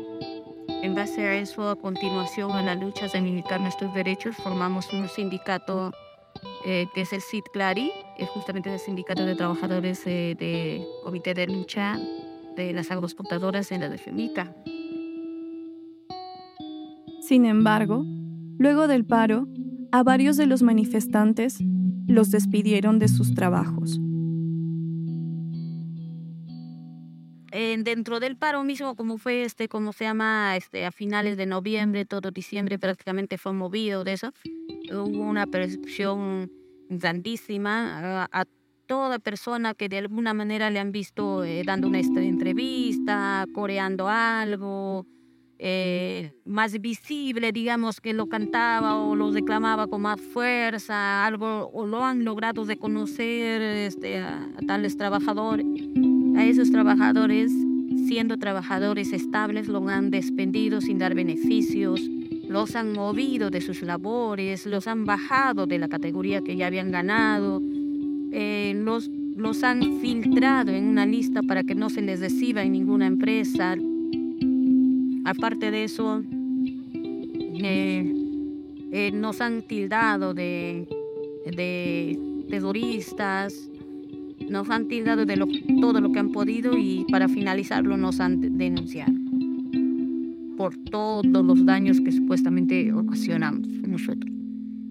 En 0.95 1.01
base 1.01 1.27
a 1.27 1.35
eso, 1.35 1.67
a 1.67 1.75
continuación 1.75 2.51
a 2.51 2.61
la 2.61 2.73
lucha 2.73 3.09
de 3.09 3.19
militar 3.19 3.59
nuestros 3.59 3.93
derechos, 3.93 4.37
formamos 4.37 4.93
un 4.93 5.09
sindicato 5.09 5.91
eh, 6.65 6.85
que 6.95 7.01
es 7.01 7.11
el 7.11 7.19
CIT 7.19 7.43
Clari, 7.51 7.91
es 8.17 8.29
justamente 8.29 8.71
el 8.71 8.79
sindicato 8.79 9.25
de 9.25 9.35
trabajadores 9.35 10.01
eh, 10.07 10.37
de 10.39 10.87
comité 11.03 11.33
de 11.33 11.47
lucha 11.47 11.99
de 12.55 12.71
las 12.71 12.91
agroexportadoras 12.91 13.73
en 13.73 13.81
la 13.81 13.89
de. 13.89 14.55
Sin 17.19 17.43
embargo, 17.43 18.05
luego 18.57 18.87
del 18.87 19.03
paro, 19.03 19.49
a 19.91 20.01
varios 20.01 20.37
de 20.37 20.45
los 20.45 20.63
manifestantes 20.63 21.57
los 22.07 22.31
despidieron 22.31 22.99
de 22.99 23.09
sus 23.09 23.35
trabajos. 23.35 23.99
Dentro 27.55 28.19
del 28.19 28.35
paro 28.35 28.63
mismo, 28.63 28.95
como 28.95 29.17
fue 29.17 29.43
este, 29.43 29.67
como 29.67 29.93
se 29.93 30.03
llama, 30.03 30.57
este, 30.57 30.85
a 30.85 30.91
finales 30.91 31.37
de 31.37 31.45
noviembre, 31.45 32.05
todo 32.05 32.31
diciembre 32.31 32.77
prácticamente 32.77 33.37
fue 33.37 33.53
movido 33.53 34.03
de 34.03 34.13
eso, 34.13 34.31
hubo 34.91 35.23
una 35.23 35.47
percepción 35.47 36.51
grandísima 36.89 38.27
a, 38.31 38.45
toda 38.87 39.17
persona 39.17 39.73
que 39.73 39.89
de 39.89 39.97
alguna 39.97 40.35
manera 40.35 40.69
le 40.69 40.79
han 40.79 40.91
visto 40.91 41.43
eh, 41.43 41.63
dando 41.65 41.87
una 41.87 41.99
entrevista, 41.99 43.45
coreando 43.51 44.07
algo, 44.07 45.07
eh, 45.57 46.33
más 46.45 46.79
visible, 46.79 47.51
digamos, 47.51 47.99
que 47.99 48.13
lo 48.13 48.27
cantaba 48.27 49.01
o 49.01 49.15
lo 49.15 49.31
reclamaba 49.31 49.87
con 49.87 50.03
más 50.03 50.21
fuerza, 50.21 51.25
algo, 51.25 51.71
o 51.73 51.87
lo 51.87 52.03
han 52.03 52.25
logrado 52.25 52.63
reconocer 52.63 53.59
este, 53.61 54.19
a 54.19 54.49
tales 54.67 54.97
trabajadores 54.97 55.65
a 56.35 56.45
esos 56.45 56.71
trabajadores, 56.71 57.51
siendo 58.07 58.37
trabajadores 58.37 59.13
estables, 59.13 59.67
los 59.67 59.87
han 59.89 60.11
despedido 60.11 60.81
sin 60.81 60.97
dar 60.97 61.15
beneficios, 61.15 62.01
los 62.47 62.75
han 62.75 62.93
movido 62.93 63.49
de 63.49 63.61
sus 63.61 63.81
labores, 63.81 64.65
los 64.65 64.87
han 64.87 65.05
bajado 65.05 65.65
de 65.65 65.79
la 65.79 65.87
categoría 65.87 66.41
que 66.41 66.55
ya 66.55 66.67
habían 66.67 66.91
ganado, 66.91 67.61
eh, 68.31 68.73
los, 68.75 69.09
los 69.35 69.63
han 69.63 69.99
filtrado 69.99 70.71
en 70.71 70.85
una 70.85 71.05
lista 71.05 71.41
para 71.41 71.63
que 71.63 71.75
no 71.75 71.89
se 71.89 72.01
les 72.01 72.19
reciba 72.19 72.63
en 72.63 72.73
ninguna 72.73 73.07
empresa. 73.07 73.75
Aparte 75.25 75.71
de 75.71 75.83
eso, 75.85 76.23
eh, 76.93 78.13
eh, 78.91 79.11
nos 79.11 79.41
han 79.41 79.63
tildado 79.63 80.33
de, 80.33 80.87
de 81.45 82.19
terroristas, 82.49 83.69
nos 84.49 84.69
han 84.69 84.87
tildado 84.87 85.25
de 85.25 85.37
todo 85.81 86.01
lo 86.01 86.11
que 86.11 86.19
han 86.19 86.31
podido 86.31 86.77
y 86.77 87.05
para 87.11 87.27
finalizarlo 87.27 87.97
nos 87.97 88.19
han 88.19 88.57
denunciado 88.57 89.13
por 90.57 90.77
todos 90.77 91.25
los 91.25 91.65
daños 91.65 91.99
que 92.01 92.11
supuestamente 92.11 92.93
ocasionamos 92.93 93.67
nosotros. 93.87 94.31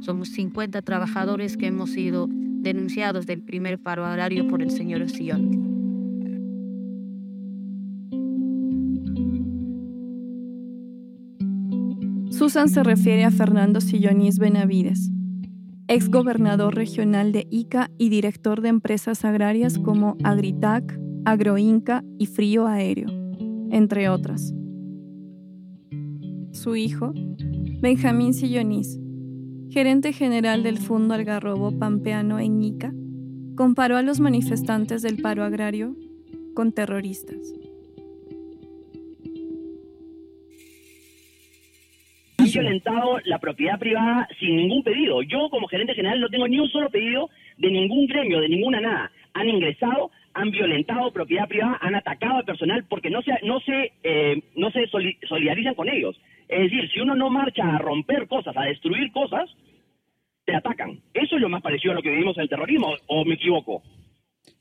Somos 0.01 0.29
50 0.29 0.83
trabajadores 0.83 1.57
que 1.57 1.67
hemos 1.67 1.91
sido 1.91 2.29
denunciados 2.31 3.27
del 3.27 3.43
primer 3.43 3.79
paro 3.79 4.05
horario 4.05 4.47
por 4.49 4.63
el 4.63 4.71
señor 4.71 5.09
Sillón. 5.09 5.75
Susan 12.31 12.69
se 12.69 12.83
refiere 12.83 13.25
a 13.25 13.31
Fernando 13.31 13.81
Sillonis 13.81 14.39
Benavides, 14.39 15.11
ex 15.95 16.11
gobernador 16.11 16.75
regional 16.75 17.31
de 17.31 17.47
Ica 17.51 17.89
y 17.99 18.09
director 18.09 18.61
de 18.63 18.69
empresas 18.69 19.25
agrarias 19.25 19.79
como 19.79 20.17
Agritac, 20.25 20.99
Agroinca 21.25 22.03
y 22.19 22.27
Frío 22.27 22.67
Aéreo, 22.67 23.09
entre 23.71 24.09
otras. 24.09 24.53
Su 26.51 26.75
hijo, 26.75 27.13
Benjamín 27.81 28.35
Sillonís, 28.35 28.99
gerente 29.71 30.13
general 30.13 30.65
del 30.65 30.79
Fondo 30.79 31.15
Algarrobo 31.15 31.79
Pampeano 31.79 32.41
en 32.41 32.61
Ica, 32.61 32.93
comparó 33.55 33.97
a 33.97 34.03
los 34.03 34.19
manifestantes 34.19 35.01
del 35.01 35.23
paro 35.23 35.45
agrario 35.45 35.95
con 36.55 36.73
terroristas. 36.73 37.39
Violentado 42.55 43.19
la 43.25 43.39
propiedad 43.39 43.79
privada 43.79 44.29
sin 44.39 44.57
ningún 44.57 44.83
pedido. 44.83 45.23
Yo 45.23 45.49
como 45.51 45.67
gerente 45.69 45.95
general 45.95 46.21
no 46.21 46.29
tengo 46.29 46.49
ni 46.49 46.59
un 46.59 46.69
solo 46.69 46.91
pedido 46.91 47.31
de 47.59 47.71
ningún 47.71 48.07
gremio, 48.07 48.41
de 48.41 48.49
ninguna 48.49 48.81
nada. 48.81 49.11
Han 49.35 49.49
ingresado, 49.49 50.11
han 50.33 50.51
violentado 50.51 51.13
propiedad 51.13 51.49
privada, 51.49 51.79
han 51.81 51.95
atacado 51.95 52.39
al 52.39 52.45
personal 52.45 52.85
porque 52.89 53.11
no 53.11 53.23
se, 53.23 53.33
no 53.43 53.61
se, 53.61 53.93
eh, 54.03 54.43
no 54.57 54.71
se 54.71 54.87
solidarizan 55.29 55.75
con 55.75 55.89
ellos. 55.89 56.17
Es 56.49 56.71
decir, 56.71 56.91
si 56.93 57.01
uno 57.01 57.15
no 57.15 57.31
marcha 57.31 57.63
a 57.65 57.79
romper 57.79 58.29
cosas, 58.29 58.57
a 58.57 58.65
destruir 58.65 59.11
cosas, 59.13 59.51
te 60.45 60.55
atacan. 60.55 61.01
Eso 61.13 61.37
es 61.37 61.43
lo 61.43 61.49
más 61.49 61.63
parecido 61.63 61.93
a 61.93 61.95
lo 61.97 62.03
que 62.03 62.11
vivimos 62.11 62.37
en 62.37 62.43
el 62.43 62.49
terrorismo, 62.49 62.95
¿o 63.07 63.25
me 63.25 63.35
equivoco? 63.35 63.83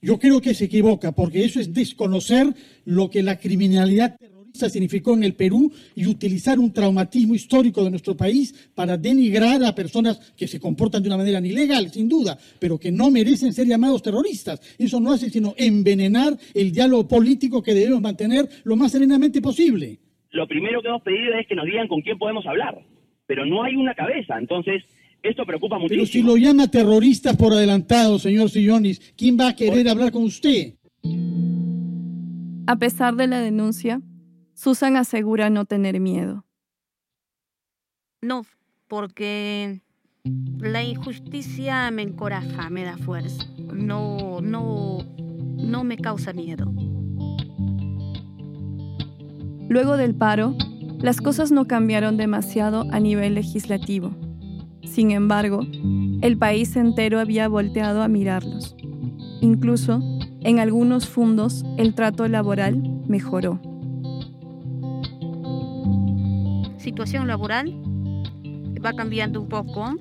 Yo 0.02 0.18
creo 0.18 0.42
que 0.42 0.54
se 0.54 0.66
equivoca, 0.66 1.12
porque 1.14 1.44
eso 1.44 1.60
es 1.60 1.74
desconocer 1.74 2.48
lo 2.86 3.10
que 3.10 3.24
la 3.24 3.38
criminalidad 3.38 4.18
terrorista 4.54 4.70
significó 4.70 5.16
en 5.16 5.24
el 5.24 5.34
Perú 5.34 5.72
y 5.96 6.06
utilizar 6.06 6.60
un 6.60 6.72
traumatismo 6.72 7.34
histórico 7.34 7.84
de 7.84 7.90
nuestro 7.90 8.16
país 8.16 8.72
para 8.76 8.98
denigrar 8.98 9.64
a 9.64 9.74
personas 9.74 10.34
que 10.38 10.48
se 10.48 10.60
comportan 10.60 11.02
de 11.02 11.10
una 11.10 11.18
manera 11.18 11.40
ilegal, 11.40 11.90
sin 11.90 12.08
duda, 12.08 12.38
pero 12.60 12.78
que 12.78 12.92
no 12.92 13.10
merecen 13.10 13.52
ser 13.52 13.66
llamados 13.68 14.04
terroristas. 14.04 14.62
Eso 14.78 15.00
no 15.00 15.12
hace 15.12 15.30
sino 15.30 15.56
envenenar 15.58 16.38
el 16.54 16.72
diálogo 16.72 17.08
político 17.08 17.64
que 17.64 17.74
debemos 17.74 18.02
mantener 18.02 18.48
lo 18.64 18.76
más 18.76 18.92
serenamente 18.92 19.42
posible. 19.42 20.00
Lo 20.32 20.48
primero 20.48 20.82
que 20.82 20.88
hemos 20.88 21.02
pedido 21.02 21.34
es 21.40 21.48
que 21.48 21.56
nos 21.56 21.66
digan 21.66 21.88
con 21.88 22.02
quién 22.02 22.18
podemos 22.18 22.46
hablar, 22.46 22.80
pero 23.26 23.46
no 23.46 23.64
hay 23.64 23.76
una 23.76 23.96
cabeza, 23.96 24.38
entonces 24.38 24.84
esto 25.24 25.46
preocupa 25.46 25.78
muchísimo. 25.78 26.04
Pero 26.04 26.12
si 26.12 26.22
lo 26.22 26.38
llama 26.38 26.70
terrorista 26.70 27.34
por 27.36 27.54
adelantado, 27.54 28.20
señor 28.20 28.50
Sillonis, 28.50 29.14
¿quién 29.18 29.38
va 29.40 29.50
a 29.50 29.56
querer 29.56 29.88
hablar 29.90 30.12
con 30.12 30.24
usted? 30.24 30.76
A 32.66 32.78
pesar 32.78 33.16
de 33.16 33.28
la 33.28 33.42
denuncia, 33.42 34.02
Susan 34.54 34.98
asegura 34.98 35.50
no 35.50 35.66
tener 35.66 36.00
miedo. 36.00 36.46
No, 38.22 38.46
porque 38.88 39.82
la 40.60 40.84
injusticia 40.84 41.92
me 41.92 42.04
encoraja, 42.04 42.70
me 42.70 42.84
da 42.84 42.98
fuerza. 42.98 43.44
No, 43.74 44.40
no, 44.42 45.00
no 45.18 45.84
me 45.84 45.98
causa 45.98 46.32
miedo. 46.32 46.72
Luego 49.68 49.98
del 49.98 50.16
paro, 50.16 50.56
las 51.00 51.20
cosas 51.20 51.52
no 51.52 51.66
cambiaron 51.66 52.16
demasiado 52.16 52.86
a 52.92 53.00
nivel 53.00 53.34
legislativo. 53.34 54.16
Sin 54.84 55.12
embargo, 55.12 55.62
el 56.22 56.38
país 56.38 56.76
entero 56.76 57.20
había 57.20 57.48
volteado 57.48 58.04
a 58.04 58.08
mirarlos. 58.08 58.76
Incluso, 59.42 60.00
en 60.42 60.60
algunos 60.60 61.10
fondos, 61.10 61.66
el 61.78 61.96
trato 61.96 62.28
laboral 62.28 62.82
mejoró. 63.08 63.60
Situación 66.84 67.28
laboral 67.28 67.74
va 68.86 68.92
cambiando 68.92 69.40
un 69.40 69.48
poco, 69.48 69.96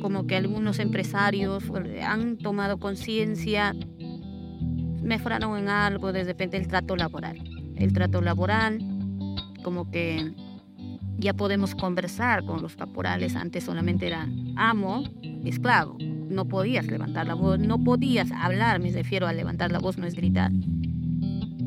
como 0.00 0.26
que 0.26 0.34
algunos 0.34 0.78
empresarios 0.78 1.62
han 2.02 2.38
tomado 2.38 2.78
conciencia, 2.78 3.74
mejoraron 5.02 5.58
en 5.58 5.68
algo 5.68 6.10
de 6.14 6.24
repente 6.24 6.56
el 6.56 6.68
trato 6.68 6.96
laboral. 6.96 7.38
El 7.76 7.92
trato 7.92 8.22
laboral, 8.22 8.78
como 9.62 9.90
que 9.90 10.32
ya 11.18 11.34
podemos 11.34 11.74
conversar 11.74 12.46
con 12.46 12.62
los 12.62 12.76
caporales. 12.76 13.36
Antes 13.36 13.64
solamente 13.64 14.06
era 14.06 14.26
amo, 14.56 15.04
esclavo. 15.44 15.98
No 16.00 16.46
podías 16.46 16.86
levantar 16.86 17.26
la 17.26 17.34
voz, 17.34 17.58
no 17.58 17.84
podías 17.84 18.32
hablar, 18.32 18.80
me 18.80 18.90
refiero 18.90 19.26
a 19.26 19.34
levantar 19.34 19.70
la 19.70 19.80
voz, 19.80 19.98
no 19.98 20.06
es 20.06 20.14
gritar. 20.14 20.50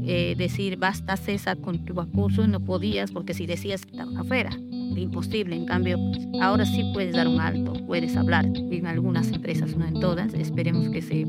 Eh, 0.05 0.35
decir 0.37 0.77
basta 0.77 1.15
César 1.15 1.57
con 1.59 1.85
tu 1.85 1.99
acuso, 1.99 2.45
no 2.45 2.59
podías 2.59 3.11
porque 3.11 3.33
si 3.33 3.45
decías 3.45 3.83
estaba 3.85 4.19
afuera, 4.19 4.51
imposible. 4.51 5.55
En 5.55 5.65
cambio, 5.65 5.97
ahora 6.41 6.65
sí 6.65 6.91
puedes 6.93 7.15
dar 7.15 7.27
un 7.27 7.39
alto, 7.39 7.73
puedes 7.85 8.15
hablar. 8.17 8.45
En 8.45 8.87
algunas 8.87 9.31
empresas, 9.31 9.75
no 9.77 9.85
en 9.85 9.99
todas. 9.99 10.33
Esperemos 10.33 10.89
que 10.89 11.01
se, 11.01 11.25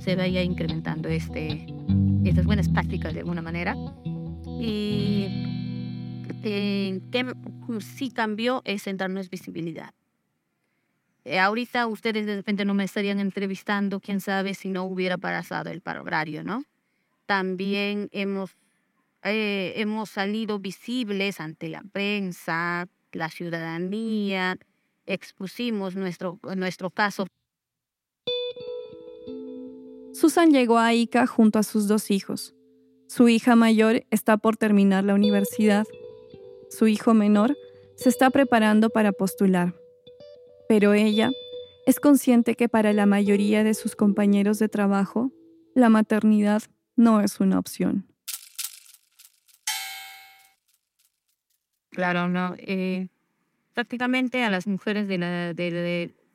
se 0.00 0.16
vaya 0.16 0.42
incrementando 0.42 1.08
este, 1.08 1.66
estas 2.24 2.44
buenas 2.44 2.68
prácticas 2.68 3.14
de 3.14 3.20
alguna 3.20 3.42
manera. 3.42 3.74
Y 4.60 5.26
eh, 6.42 7.00
que 7.10 7.26
sí 7.80 8.10
cambió 8.10 8.62
es 8.64 8.86
en 8.86 8.96
darnos 8.96 9.30
visibilidad. 9.30 9.94
Eh, 11.24 11.38
ahorita 11.38 11.86
ustedes 11.86 12.26
de 12.26 12.36
repente 12.36 12.64
no 12.64 12.74
me 12.74 12.84
estarían 12.84 13.20
entrevistando, 13.20 14.00
quién 14.00 14.20
sabe 14.20 14.54
si 14.54 14.68
no 14.70 14.84
hubiera 14.84 15.18
pasado 15.18 15.70
el 15.70 15.80
paro 15.82 16.00
agrario, 16.00 16.42
¿no? 16.42 16.64
También 17.30 18.08
hemos, 18.10 18.56
eh, 19.22 19.74
hemos 19.76 20.10
salido 20.10 20.58
visibles 20.58 21.38
ante 21.38 21.68
la 21.68 21.84
prensa, 21.92 22.88
la 23.12 23.28
ciudadanía, 23.28 24.58
expusimos 25.06 25.94
nuestro, 25.94 26.40
nuestro 26.56 26.90
caso. 26.90 27.28
Susan 30.12 30.50
llegó 30.50 30.78
a 30.78 30.92
Ica 30.92 31.28
junto 31.28 31.60
a 31.60 31.62
sus 31.62 31.86
dos 31.86 32.10
hijos. 32.10 32.56
Su 33.06 33.28
hija 33.28 33.54
mayor 33.54 34.04
está 34.10 34.36
por 34.36 34.56
terminar 34.56 35.04
la 35.04 35.14
universidad 35.14 35.86
su 36.68 36.88
hijo 36.88 37.14
menor, 37.14 37.56
se 37.94 38.08
está 38.08 38.30
preparando 38.30 38.90
para 38.90 39.12
postular. 39.12 39.76
Pero 40.68 40.94
ella 40.94 41.30
es 41.86 42.00
consciente 42.00 42.56
que 42.56 42.68
para 42.68 42.92
la 42.92 43.06
mayoría 43.06 43.62
de 43.62 43.74
sus 43.74 43.94
compañeros 43.94 44.58
de 44.58 44.68
trabajo, 44.68 45.30
la 45.76 45.90
maternidad 45.90 46.62
no 47.00 47.22
es 47.22 47.40
una 47.40 47.58
opción. 47.58 48.06
Claro, 51.90 52.28
no. 52.28 52.54
Eh, 52.58 53.08
prácticamente 53.72 54.44
a 54.44 54.50
las 54.50 54.66
mujeres 54.66 55.08
de, 55.08 55.18
la, 55.18 55.54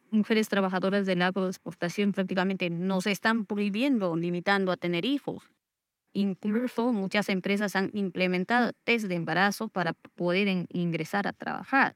mujeres 0.10 0.50
trabajadoras 0.50 1.06
de 1.06 1.16
la 1.16 1.28
agroexportación 1.28 2.12
prácticamente 2.14 2.70
nos 2.70 3.06
están 3.06 3.46
prohibiendo, 3.46 4.16
limitando 4.16 4.72
a 4.72 4.78
tener 4.78 5.06
hijos. 5.06 5.44
Incluso 6.14 6.92
muchas 6.92 7.30
empresas 7.30 7.76
han 7.76 7.92
implementado 7.94 8.72
test 8.84 9.06
de 9.06 9.16
embarazo 9.16 9.68
para 9.68 9.94
poder 9.94 10.66
ingresar 10.70 11.28
a 11.28 11.34
trabajar. 11.34 11.96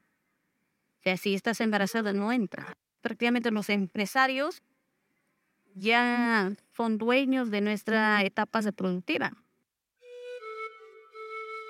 Si 1.18 1.34
estás 1.34 1.60
embarazada 1.60 2.14
no 2.14 2.32
entra. 2.32 2.78
Prácticamente 3.02 3.50
los 3.50 3.70
empresarios 3.70 4.62
ya 5.74 6.52
son 6.80 6.98
dueños 6.98 7.52
de 7.52 7.60
nuestra 7.60 8.24
etapa 8.24 8.62
reproductiva. 8.62 9.34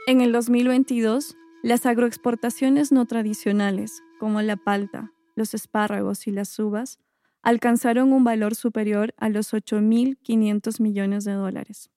En 0.05 0.21
el 0.21 0.31
2022, 0.31 1.35
las 1.63 1.87
agroexportaciones 1.87 2.91
no 2.91 3.07
tradicionales, 3.07 4.03
como 4.19 4.39
la 4.43 4.55
palta, 4.55 5.11
los 5.35 5.55
espárragos 5.55 6.27
y 6.27 6.31
las 6.31 6.59
uvas, 6.59 6.99
alcanzaron 7.41 8.13
un 8.13 8.23
valor 8.23 8.53
superior 8.53 9.15
a 9.17 9.29
los 9.29 9.51
8.500 9.51 10.79
millones 10.79 11.23
de 11.23 11.33
dólares. 11.33 11.89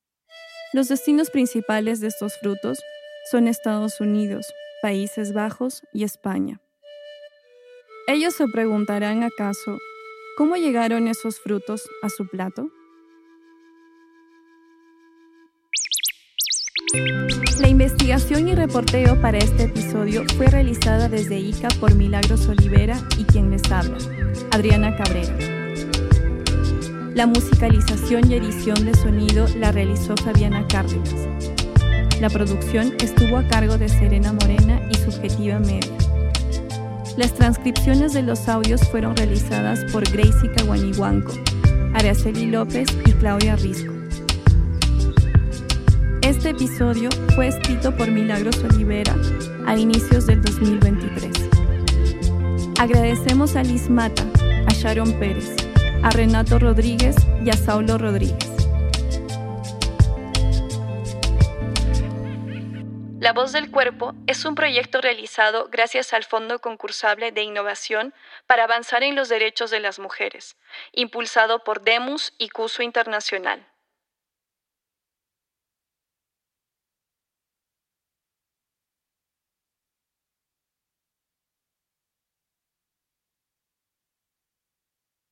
Los 0.72 0.88
destinos 0.88 1.28
principales 1.28 2.00
de 2.00 2.06
estos 2.06 2.38
frutos 2.38 2.80
son 3.30 3.46
Estados 3.46 4.00
Unidos, 4.00 4.46
Países 4.80 5.34
Bajos 5.34 5.82
y 5.92 6.04
España. 6.04 6.62
Ellos 8.06 8.32
se 8.32 8.48
preguntarán 8.48 9.22
acaso, 9.22 9.76
¿cómo 10.38 10.56
llegaron 10.56 11.08
esos 11.08 11.40
frutos 11.40 11.86
a 12.00 12.08
su 12.08 12.26
plato? 12.26 12.70
La 16.92 17.68
investigación 17.68 18.48
y 18.48 18.54
reporteo 18.54 19.18
para 19.18 19.38
este 19.38 19.64
episodio 19.64 20.24
fue 20.36 20.48
realizada 20.48 21.08
desde 21.08 21.38
ICA 21.38 21.68
por 21.80 21.94
Milagros 21.94 22.46
Olivera 22.48 23.00
y 23.16 23.24
quien 23.24 23.50
les 23.50 23.62
habla, 23.72 23.96
Adriana 24.50 24.94
Cabrera. 24.96 25.34
La 27.14 27.26
musicalización 27.26 28.30
y 28.30 28.34
edición 28.34 28.84
de 28.84 28.94
sonido 28.94 29.46
la 29.56 29.72
realizó 29.72 30.14
Fabiana 30.18 30.66
Cárdenas. 30.68 31.14
La 32.20 32.28
producción 32.28 32.94
estuvo 33.00 33.38
a 33.38 33.48
cargo 33.48 33.78
de 33.78 33.88
Serena 33.88 34.34
Morena 34.34 34.78
y 34.90 34.94
Subjetiva 34.96 35.60
Media. 35.60 35.96
Las 37.16 37.32
transcripciones 37.34 38.12
de 38.12 38.22
los 38.22 38.48
audios 38.48 38.82
fueron 38.90 39.16
realizadas 39.16 39.80
por 39.92 40.04
Gracie 40.10 40.50
Caguanihuanco, 40.52 41.32
Araceli 41.94 42.50
López 42.50 42.86
y 43.06 43.12
Claudia 43.12 43.56
Risco. 43.56 44.01
Este 46.22 46.50
episodio 46.50 47.10
fue 47.34 47.48
escrito 47.48 47.96
por 47.96 48.08
Milagros 48.08 48.56
Olivera 48.62 49.12
a 49.66 49.76
inicios 49.76 50.24
del 50.26 50.40
2023. 50.40 51.32
Agradecemos 52.78 53.56
a 53.56 53.64
Liz 53.64 53.90
Mata, 53.90 54.22
a 54.68 54.72
Sharon 54.72 55.18
Pérez, 55.18 55.50
a 56.04 56.10
Renato 56.10 56.60
Rodríguez 56.60 57.16
y 57.44 57.50
a 57.50 57.54
Saulo 57.54 57.98
Rodríguez. 57.98 58.52
La 63.18 63.32
Voz 63.32 63.50
del 63.50 63.72
Cuerpo 63.72 64.14
es 64.28 64.44
un 64.44 64.54
proyecto 64.54 65.00
realizado 65.00 65.68
gracias 65.72 66.12
al 66.12 66.22
Fondo 66.22 66.60
Concursable 66.60 67.32
de 67.32 67.42
Innovación 67.42 68.14
para 68.46 68.64
avanzar 68.64 69.02
en 69.02 69.16
los 69.16 69.28
derechos 69.28 69.72
de 69.72 69.80
las 69.80 69.98
mujeres, 69.98 70.56
impulsado 70.92 71.64
por 71.64 71.82
Demus 71.82 72.32
y 72.38 72.48
Cuso 72.48 72.84
Internacional. 72.84 73.66